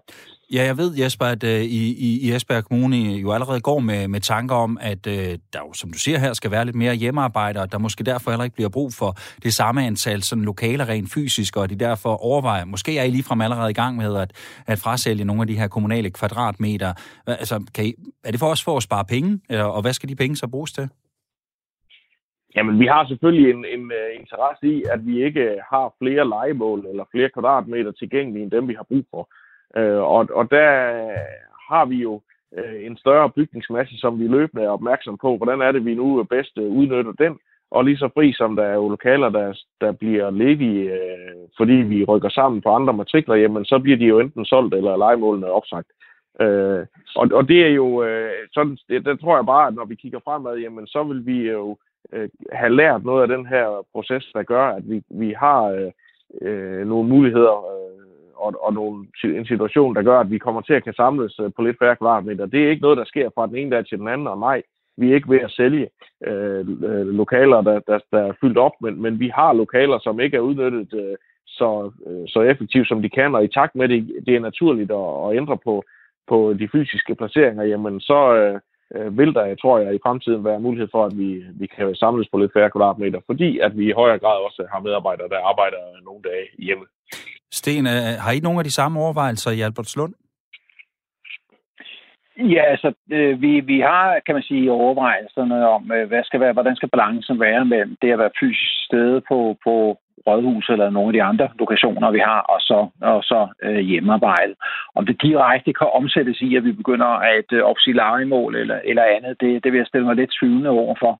[0.54, 1.82] Ja, jeg ved, Jesper, at øh, i,
[2.26, 5.14] i Esbjerg Kommune jo allerede går med, med tanker om, at øh,
[5.54, 8.32] der jo, som du siger her, skal være lidt mere hjemmearbejde, og der måske derfor
[8.32, 12.26] heller ikke bliver brug for det samme antal sådan lokaler rent fysisk, og de derfor
[12.26, 14.32] overvejer, måske er I ligefrem allerede i gang med at,
[14.68, 16.94] at frasælge nogle af de her kommunale kvadratmeter.
[17.28, 20.10] Altså, kan I, er det for os for at spare penge, øh, og hvad skal
[20.10, 20.90] de penge så bruges til?
[22.56, 26.28] Jamen, vi har selvfølgelig en, en uh, interesse i, at vi ikke øh, har flere
[26.28, 29.30] legemål eller flere kvadratmeter tilgængelige end dem, vi har brug for.
[29.80, 30.70] Uh, og, og der
[31.70, 32.14] har vi jo
[32.52, 35.38] uh, en større bygningsmasse, som vi løbende er opmærksom på.
[35.38, 37.40] Hvordan er det, vi nu bedst uh, udnytter den?
[37.72, 41.74] Og lige så fri som der er jo lokaler, der, der bliver ledige, uh, fordi
[41.74, 45.48] vi rykker sammen på andre matrikler, jamen så bliver de jo enten solgt eller legemålene
[45.48, 45.88] opsagt.
[46.40, 46.82] Uh,
[47.16, 49.96] og, og det er jo uh, sådan, det, der tror jeg bare, at når vi
[49.96, 51.78] kigger fremad, jamen så vil vi jo
[52.14, 55.92] øh, have lært noget af den her proces, der gør, at vi, vi har øh,
[56.42, 57.92] øh, nogle muligheder øh,
[58.36, 61.52] og, og nogle, en situation, der gør, at vi kommer til at kan samles øh,
[61.56, 62.46] på lidt færre kvadratmeter.
[62.46, 64.62] Det er ikke noget, der sker fra den ene dag til den anden, og nej,
[64.98, 65.88] vi er ikke ved at sælge
[66.28, 70.20] øh, øh, lokaler, der, der, der er fyldt op, men, men vi har lokaler, som
[70.20, 73.88] ikke er udnyttet øh, så, øh, så effektivt, som de kan, og i takt med
[73.90, 75.84] det, det er naturligt at, at ændre på,
[76.28, 78.60] på de fysiske placeringer, jamen så øh,
[78.96, 81.30] øh, vil der, tror jeg, i fremtiden være mulighed for, at vi,
[81.60, 84.80] vi kan samles på lidt færre kvadratmeter, fordi at vi i højere grad også har
[84.80, 86.86] medarbejdere, der arbejder nogle dage hjemme.
[87.52, 87.86] Sten,
[88.26, 90.14] har I nogle af de samme overvejelser i Albertslund?
[92.38, 96.54] Ja, altså, øh, vi, vi har, kan man sige, overvejelserne om, øh, hvad skal være,
[96.54, 99.98] hvordan skal balancen være mellem det at være fysisk sted på, på
[100.28, 104.54] rådhus eller nogle af de andre lokationer, vi har, og så, og så øh, hjemmearbejde.
[104.96, 109.04] Om det direkte kan omsættes i, at vi begynder at øh, opsige legemål eller, eller
[109.04, 111.20] andet, det, det vil jeg stille mig lidt tvivlende over for.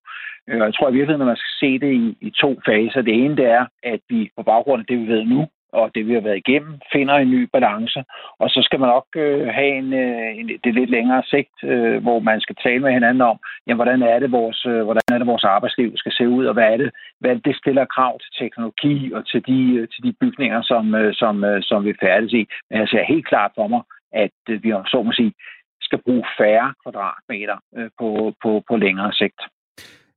[0.50, 3.02] Øh, jeg tror i virkeligheden, at man skal se det i, i to faser.
[3.02, 6.08] Det ene det er, at vi på baggrund af det, vi ved nu, og det
[6.08, 8.04] vi har været igennem, finder en ny balance.
[8.40, 12.02] Og så skal man nok øh, have en, øh, en, det lidt længere sigt, øh,
[12.04, 15.18] hvor man skal tale med hinanden om, jamen, hvordan er det vores, øh, hvordan er
[15.18, 18.32] det vores arbejdsliv skal se ud, og hvad er det, hvad det stiller krav til
[18.40, 22.34] teknologi og til de, øh, til de bygninger, som, øh, som, øh, som vi færdes
[22.34, 22.48] i.
[22.70, 23.82] Men jeg ser helt klart for mig,
[24.14, 25.34] at øh, vi så må sige,
[25.82, 29.42] skal bruge færre kvadratmeter øh, på, på, på længere sigt.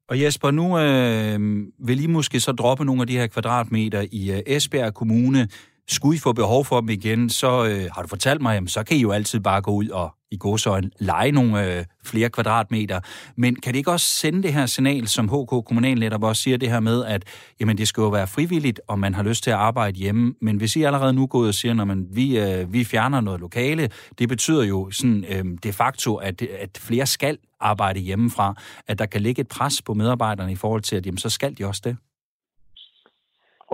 [0.09, 4.33] Og Jesper, nu øh, vil I måske så droppe nogle af de her kvadratmeter i
[4.33, 5.49] øh, Esbjerg Kommune.
[5.89, 8.83] Skulle I få behov for dem igen, så øh, har du fortalt mig, jamen, så
[8.83, 13.01] kan I jo altid bare gå ud og i godsøjen lege nogle øh, flere kvadratmeter.
[13.37, 16.57] Men kan det ikke også sende det her signal, som HK Kommunal netop også siger
[16.57, 17.25] det her med, at
[17.61, 20.35] jamen, det skal jo være frivilligt, om man har lyst til at arbejde hjemme.
[20.41, 23.41] Men hvis I allerede nu går ud og siger, at vi, øh, vi fjerner noget
[23.41, 28.55] lokale, det betyder jo sådan, øh, de facto, at, at flere skal arbejde hjemmefra,
[28.87, 31.59] at der kan ligge et pres på medarbejderne i forhold til, at jamen, så skal
[31.59, 31.97] de også det.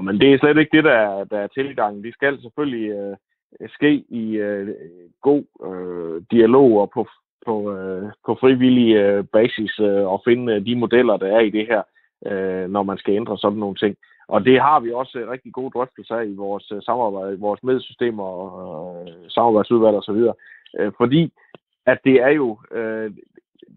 [0.01, 2.05] Men det er slet ikke det, der er, der er tilgangen.
[2.05, 3.17] De skal selvfølgelig øh,
[3.69, 4.69] ske i øh,
[5.23, 7.07] god øh, dialog og på,
[7.47, 11.51] på, øh, på frivillig øh, basis øh, og finde øh, de modeller, der er i
[11.51, 11.83] det her,
[12.27, 13.97] øh, når man skal ændre sådan nogle ting.
[14.29, 17.63] Og det har vi også øh, rigtig gode drøftelser af i vores øh, samarbejde, vores
[17.63, 20.23] medsystemer og øh, samarbejdsudvalg osv.
[20.79, 21.33] Øh, fordi
[21.87, 23.11] at det er jo øh,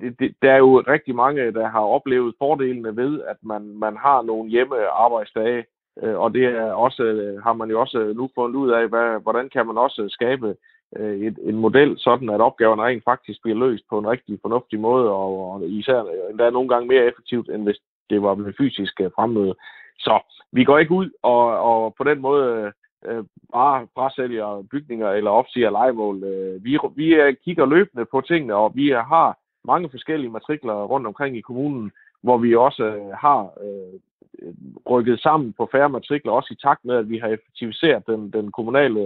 [0.01, 3.97] det, det, der er jo rigtig mange, der har oplevet fordelene ved, at man, man
[3.97, 5.65] har nogle hjemmearbejdsdage,
[6.01, 9.21] Øh, og det er også, øh, har man jo også nu fundet ud af, hvad,
[9.21, 10.55] hvordan kan man også skabe
[10.95, 14.79] øh, et, en model, sådan at opgaverne rent faktisk bliver løst på en rigtig fornuftig
[14.79, 17.79] måde, og, og især endda nogle gange mere effektivt, end hvis
[18.09, 19.55] det var med fysisk fremmøde.
[19.99, 20.19] Så
[20.51, 22.71] vi går ikke ud og, og på den måde
[23.05, 23.23] øh,
[23.53, 26.23] bare frasælger bygninger eller opsiger legemål.
[26.23, 31.37] Øh, vi, vi kigger løbende på tingene, og vi har mange forskellige matrikler rundt omkring
[31.37, 31.91] i kommunen,
[32.23, 33.99] hvor vi også øh, har øh,
[34.41, 34.53] øh,
[34.89, 38.51] rykket sammen på færre matrikler, også i takt med, at vi har effektiviseret den, den
[38.51, 39.01] kommunale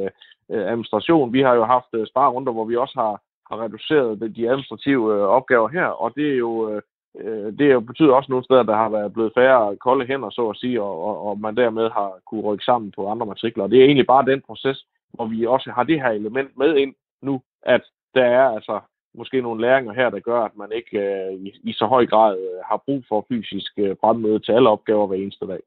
[0.51, 1.33] øh, administration.
[1.33, 5.21] Vi har jo haft øh, sparerunder, hvor vi også har, har reduceret de administrative øh,
[5.21, 6.81] opgaver her, og det er jo øh,
[7.19, 10.49] øh det jo betyder også nogle steder, der har været blevet færre kolde hænder, så
[10.49, 13.63] at sige, og, og, og man dermed har kunne rykke sammen på andre matrikler.
[13.63, 16.75] Og det er egentlig bare den proces, hvor vi også har det her element med
[16.75, 17.81] ind nu, at
[18.15, 18.79] der er altså
[19.17, 22.33] måske nogle læringer her, der gør, at man ikke øh, i, i så høj grad
[22.37, 25.61] øh, har brug for fysisk øh, fremmøde til alle opgaver hver eneste dag.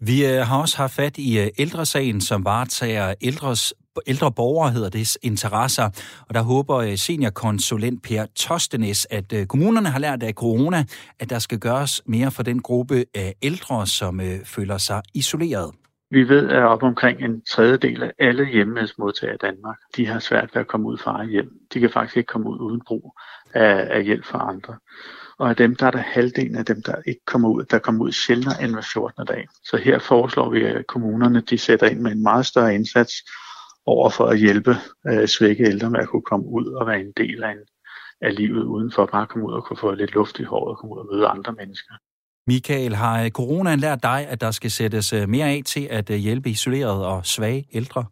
[0.00, 3.74] Vi øh, har også haft fat i øh, ældresagen, som varetager ældres
[4.06, 5.84] ældre borgere, hedder det, interesser.
[6.28, 10.84] Og der håber øh, seniorkonsulent Per Tostenes, at øh, kommunerne har lært af corona,
[11.20, 15.70] at der skal gøres mere for den gruppe af ældre, som øh, føler sig isoleret.
[16.10, 20.54] Vi ved, at op omkring en tredjedel af alle hjemmehjælpsmodtagere i Danmark, de har svært
[20.54, 21.50] ved at komme ud fra eget hjem.
[21.74, 23.18] De kan faktisk ikke komme ud uden brug
[23.54, 24.76] af, af hjælp fra andre.
[25.38, 28.04] Og af dem, der er der halvdelen af dem, der ikke kommer ud, der kommer
[28.04, 29.26] ud sjældnere end hver 14.
[29.26, 29.48] dag.
[29.64, 33.12] Så her foreslår vi, at kommunerne de sætter ind med en meget større indsats
[33.86, 34.74] over for at hjælpe
[35.06, 37.58] øh, svække ældre med at kunne komme ud og være en del af, en,
[38.20, 40.94] af livet udenfor, bare komme ud og kunne få lidt luft i håret og komme
[40.94, 41.94] ud og møde andre mennesker.
[42.46, 46.10] Michael, har øh, coronaen lært dig, at der skal sættes øh, mere af til at
[46.10, 48.04] øh, hjælpe isolerede og svage ældre?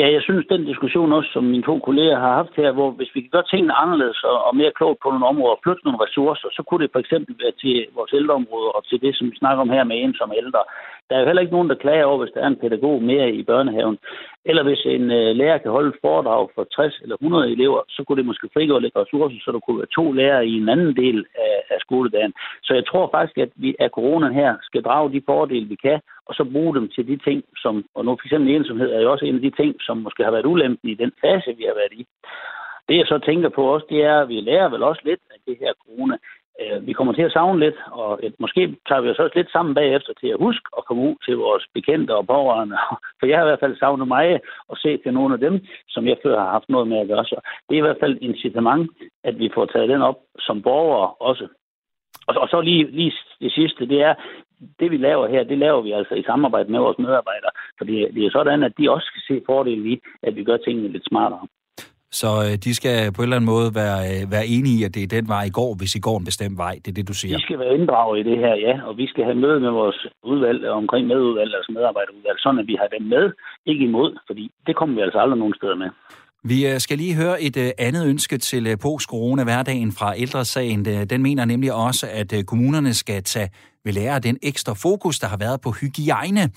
[0.00, 3.14] Ja, jeg synes, den diskussion også, som mine to kolleger har haft her, hvor hvis
[3.14, 6.48] vi kan gøre tingene anderledes og mere klogt på nogle områder og flytte nogle ressourcer,
[6.56, 9.60] så kunne det for eksempel være til vores ældreområde og til det, som vi snakker
[9.62, 10.62] om her med ensomme ældre.
[11.08, 13.30] Der er jo heller ikke nogen, der klager over, hvis der er en pædagog mere
[13.30, 13.98] i børnehaven.
[14.44, 18.04] Eller hvis en øh, lærer kan holde et foredrag for 60 eller 100 elever, så
[18.04, 20.96] kunne det måske frigøre lidt ressourcer, så der kunne være to lærere i en anden
[20.96, 22.32] del af, af skoledagen.
[22.62, 26.00] Så jeg tror faktisk, at vi af coronaen her skal drage de fordele, vi kan,
[26.26, 29.12] og så bruge dem til de ting, som, og nu for eksempel ensomhed er jo
[29.12, 31.74] også en af de ting, som måske har været ulempen i den fase, vi har
[31.80, 32.06] været i.
[32.88, 35.38] Det jeg så tænker på også, det er, at vi lærer vel også lidt af
[35.46, 36.16] det her corona.
[36.62, 39.50] Øh, vi kommer til at savne lidt, og et, måske tager vi os også lidt
[39.52, 42.76] sammen bagefter til at huske at komme ud til vores bekendte og pårørende.
[43.18, 45.54] For jeg har i hvert fald savnet mig og se til nogle af dem,
[45.88, 47.24] som jeg før har haft noget med at gøre.
[47.24, 47.36] Så
[47.68, 48.90] det er i hvert fald et incitament,
[49.24, 51.48] at vi får taget den op som borgere også.
[52.26, 54.14] Og, og så lige, lige det sidste, det er,
[54.80, 57.50] det vi laver her, det laver vi altså i samarbejde med vores medarbejdere.
[57.78, 60.56] For det, det er sådan, at de også skal se fordelen i, at vi gør
[60.56, 61.46] tingene lidt smartere.
[62.20, 64.92] Så øh, de skal på en eller anden måde være, øh, være enige i, at
[64.96, 66.74] det er den vej i går, hvis I går en bestemt vej.
[66.82, 67.36] Det er det, du siger.
[67.36, 69.98] Vi skal være inddraget i det her, ja, og vi skal have møde med vores
[70.32, 73.24] udvalg øh, omkring medudvalg, altså medarbejderudvalg, sådan at vi har dem med,
[73.70, 75.90] ikke imod, fordi det kommer vi altså aldrig nogen steder med.
[76.48, 80.84] Vi øh, skal lige høre et øh, andet ønske til øh, post-corona-hverdagen fra ældresagen.
[80.84, 83.50] Den mener nemlig også, at kommunerne skal tage
[83.84, 86.50] ved lære den ekstra fokus, der har været på hygiejne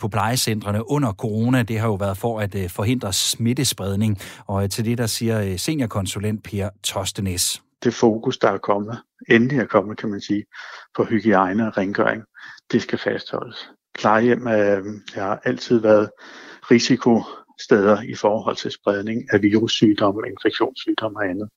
[0.00, 1.62] på plejecentrene under corona.
[1.62, 4.18] Det har jo været for at forhindre smittespredning.
[4.46, 7.62] Og til det, der siger seniorkonsulent Per Tostenes.
[7.84, 8.98] Det fokus, der er kommet,
[9.30, 10.44] endelig er kommet, kan man sige,
[10.96, 12.22] på hygiejne og rengøring,
[12.72, 13.68] det skal fastholdes.
[13.98, 16.10] Plejehjem øh, har altid været
[16.70, 17.22] risiko
[17.60, 21.48] steder i forhold til spredning af virussygdomme, infektionssygdomme og andet.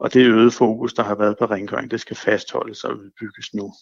[0.00, 3.72] Og det øgede fokus, der har været på rengøring, det skal fastholdes og udbygges nu.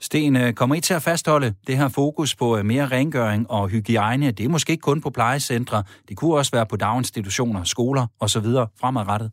[0.00, 3.68] Sten, øh, kommer I til at fastholde det her fokus på øh, mere rengøring og
[3.68, 4.30] hygiejne?
[4.30, 8.48] Det er måske ikke kun på plejecentre, det kunne også være på daginstitutioner, skoler osv.
[8.80, 9.30] fremadrettet.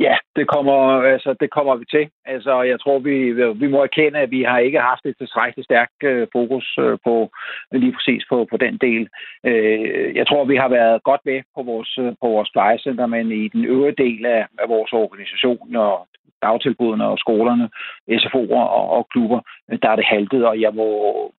[0.00, 0.76] Ja, det kommer,
[1.14, 2.04] altså, det kommer vi til.
[2.34, 3.16] Altså, jeg tror, vi,
[3.62, 7.30] vi må erkende, at vi har ikke haft et tilstrækkeligt stærkt øh, fokus øh, på
[7.72, 9.08] lige præcis på, på den del.
[9.46, 13.32] Øh, jeg tror, vi har været godt med på vores, øh, på vores plejecenter, men
[13.32, 16.06] i den øvrige del af, af vores organisation og
[16.42, 17.68] dagtilbudene og skolerne,
[18.10, 20.88] SFO'er og, og klubber, øh, der er det haltet, og jeg må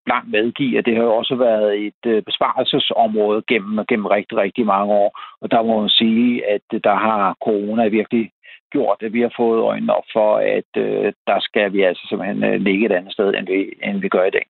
[0.06, 4.66] langt medgive, at det har jo også været et øh, besparelsesområde gennem, gennem rigtig, rigtig
[4.66, 5.20] mange år.
[5.40, 8.30] Og der må man sige, at der har corona virkelig
[8.72, 12.44] gjort, at vi har fået øjnene op for, at øh, der skal vi altså simpelthen
[12.44, 14.46] øh, ligge et andet sted, end vi, end vi gør i dag.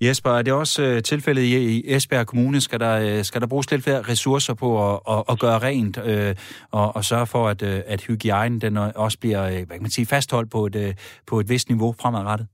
[0.00, 2.60] Jesper, er det også øh, tilfældet i, i Esbjerg Kommune?
[2.60, 5.96] Skal der, øh, skal der bruges lidt flere ressourcer på at, at, at gøre rent
[6.10, 6.32] øh,
[6.72, 9.96] og, og sørge for, at, øh, at hygiejnen den også bliver øh, hvad kan man
[9.96, 10.92] sige, fastholdt på et, øh,
[11.30, 12.46] på et vist niveau fremadrettet?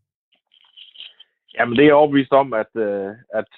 [1.57, 3.50] Jamen, det er overbevist om, at, øh, at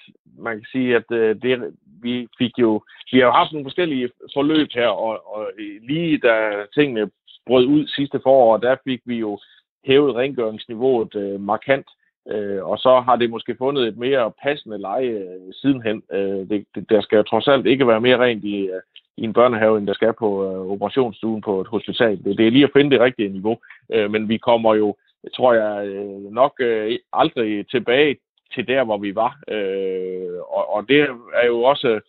[0.47, 1.53] man kan sige, at øh, det,
[2.01, 2.71] vi fik jo,
[3.11, 5.43] vi har jo haft nogle forskellige forløb her, og, og
[5.89, 6.35] lige da
[6.77, 7.09] tingene
[7.45, 9.39] brød ud sidste forår, der fik vi jo
[9.85, 11.87] hævet rengøringsniveauet øh, markant,
[12.31, 16.03] øh, og så har det måske fundet et mere passende leje øh, sidenhen.
[16.11, 18.81] Øh, det, det, der skal trods alt ikke være mere rent i, øh,
[19.17, 22.23] i en børnehave, end der skal på øh, operationsstuen på et hospital.
[22.23, 23.57] Det, det er lige at finde det rigtige niveau,
[23.93, 24.95] øh, men vi kommer jo,
[25.35, 28.17] tror jeg, øh, nok øh, aldrig tilbage
[28.53, 29.39] til der, hvor vi var.
[29.47, 31.01] Øh, og, og det
[31.33, 31.99] er jo også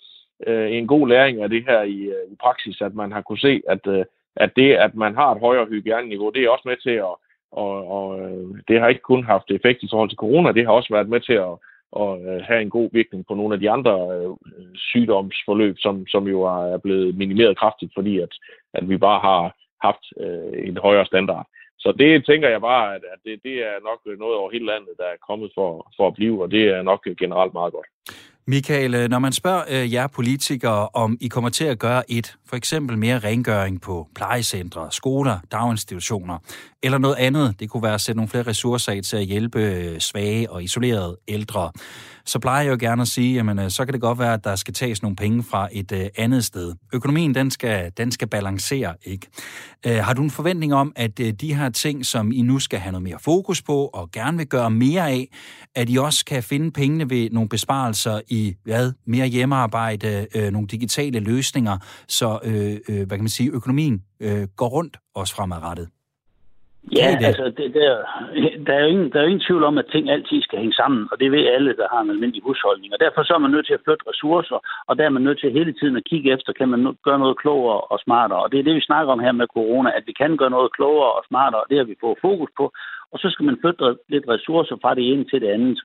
[0.47, 3.39] øh, en god læring af det her i, øh, i praksis, at man har kunne
[3.39, 4.05] se, at øh,
[4.37, 7.15] at det, at man har et højere hygiejneniveau, det er også med til at,
[7.53, 10.73] og, og øh, det har ikke kun haft effekt i forhold til corona, det har
[10.73, 11.55] også været med til at,
[12.03, 14.31] at øh, have en god virkning på nogle af de andre øh,
[14.75, 18.33] sygdomsforløb, som, som jo er blevet minimeret kraftigt, fordi at,
[18.75, 21.47] at vi bare har haft øh, en højere standard.
[21.79, 24.95] Så det tænker jeg bare, at, at det, det er nok noget over hele landet,
[24.99, 27.87] der er kommet for, for at blive, og det er nok generelt meget godt.
[28.49, 32.37] Michael, øh, når man spørger øh, jer politikere, om I kommer til at gøre et,
[32.49, 36.39] for eksempel mere rengøring på plejecentre, skoler, daginstitutioner,
[36.83, 39.61] eller noget andet, det kunne være at sætte nogle flere ressourcer af til at hjælpe
[39.61, 41.71] øh, svage og isolerede ældre,
[42.27, 44.45] så plejer jeg jo gerne at sige, jamen øh, så kan det godt være, at
[44.45, 46.75] der skal tages nogle penge fra et øh, andet sted.
[46.93, 49.27] Økonomien, den skal, den skal balancere, ikke?
[49.87, 52.79] Øh, har du en forventning om, at øh, de her ting, som I nu skal
[52.79, 55.29] have noget mere fokus på, og gerne vil gøre mere af,
[55.75, 60.69] at I også kan finde pengene ved nogle besparelser i, hvad, mere hjemmearbejde, øh, nogle
[60.69, 61.77] digitale løsninger,
[62.19, 65.89] så, øh, øh, hvad kan man sige, økonomien øh, går rundt også fremadrettet?
[67.01, 67.27] Ja, det?
[67.27, 67.91] altså, det, der,
[68.67, 70.81] der, er jo ingen, der er jo ingen tvivl om, at ting altid skal hænge
[70.83, 72.93] sammen, og det ved alle, der har en almindelig husholdning.
[72.95, 74.59] Og derfor så er man nødt til at flytte ressourcer,
[74.89, 77.39] og der er man nødt til hele tiden at kigge efter, kan man gøre noget
[77.43, 78.43] klogere og smartere.
[78.45, 80.73] Og det er det, vi snakker om her med corona, at vi kan gøre noget
[80.77, 82.65] klogere og smartere, og det har vi fået fokus på.
[83.13, 85.79] Og så skal man flytte lidt ressourcer fra det ene til det andet.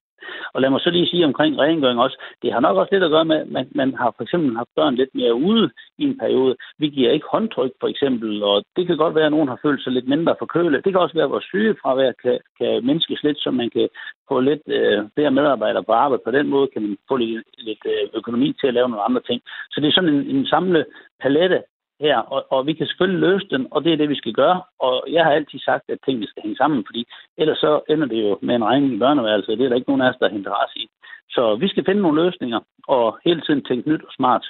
[0.53, 3.11] Og lad mig så lige sige omkring rengøring også, det har nok også lidt at
[3.11, 6.17] gøre med, at man, man har for eksempel haft børn lidt mere ude i en
[6.17, 6.55] periode.
[6.77, 9.83] Vi giver ikke håndtryk for eksempel, og det kan godt være, at nogen har følt
[9.83, 10.85] sig lidt mindre forkølet.
[10.85, 13.89] Det kan også være, at vores sygefravær kan, kan mindskes lidt, så man kan
[14.29, 16.23] få lidt øh, flere medarbejdere på arbejde.
[16.25, 19.07] På den måde kan man få lidt, øh, lidt øh, økonomi til at lave nogle
[19.07, 19.41] andre ting.
[19.71, 20.85] Så det er sådan en, en samlet
[21.21, 21.59] palette
[22.05, 24.61] her, og, og vi kan selvfølgelig løse den, og det er det, vi skal gøre.
[24.79, 27.01] Og jeg har altid sagt, at tingene skal hænge sammen, fordi
[27.37, 30.05] ellers så ender det jo med en regning i børneværelset, det er der ikke nogen
[30.05, 30.87] af os, der har interesse i.
[31.29, 34.43] Så vi skal finde nogle løsninger, og hele tiden tænke nyt og smart.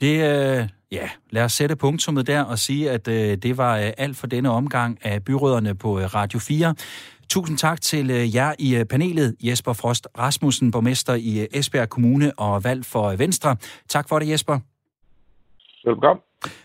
[0.00, 3.90] Det, øh, ja, lad os sætte punktummet der og sige, at øh, det var øh,
[3.98, 6.74] alt for denne omgang af byråderne på øh, Radio 4.
[7.28, 11.88] Tusind tak til øh, jer i øh, panelet, Jesper Frost Rasmussen, borgmester i øh, Esbjerg
[11.88, 13.56] Kommune og valg for øh, Venstre.
[13.88, 14.58] Tak for det, Jesper.
[15.86, 16.22] Velkommen.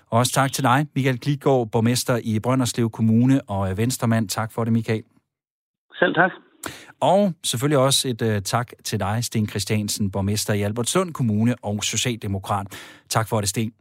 [0.10, 4.28] Også tak til dig, Michael Glitgaard, borgmester i Brønderslev Kommune og Venstremand.
[4.30, 5.04] Tak for det, Michael.
[6.00, 6.32] Selv tak.
[7.00, 11.84] Og selvfølgelig også et uh, tak til dig, Sten Christiansen, borgmester i Albertslund Kommune og
[11.84, 12.68] Socialdemokrat.
[13.10, 13.74] Tak for det, Sten.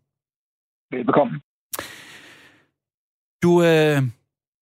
[0.91, 1.41] Velbekomme.
[3.43, 4.03] Du, øh,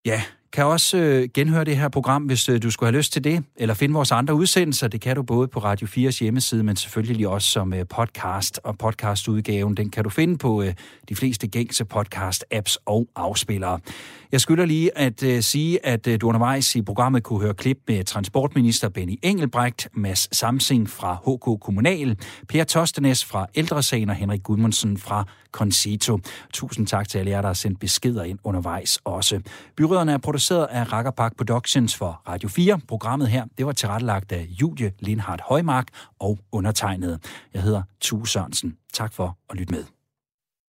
[0.05, 0.21] ja,
[0.53, 3.43] kan også øh, genhøre det her program, hvis øh, du skulle have lyst til det,
[3.55, 4.87] eller finde vores andre udsendelser.
[4.87, 8.59] Det kan du både på Radio 4's hjemmeside, men selvfølgelig også som øh, podcast.
[8.63, 10.73] Og podcastudgaven, den kan du finde på øh,
[11.09, 13.79] de fleste gængse podcast-apps og afspillere.
[14.31, 17.77] Jeg skylder lige at øh, sige, at øh, du undervejs i programmet kunne høre klip
[17.87, 22.17] med transportminister Benny Engelbrecht, Mads Samsing fra HK Kommunal,
[22.49, 25.25] Per Tostenes fra Ældresagen og Henrik Gudmundsen fra
[25.57, 26.19] Concito.
[26.53, 29.41] Tusind tak til alle jer, der har sendt beskeder ind undervejs også.
[29.77, 32.79] Byråderne er produceret af Rakkerpark Productions for Radio 4.
[32.87, 35.87] Programmet her, det var tilrettelagt af Julie Lindhardt Højmark
[36.19, 37.19] og undertegnet.
[37.53, 38.77] Jeg hedder Tue Sørensen.
[38.93, 39.96] Tak for at lytte med.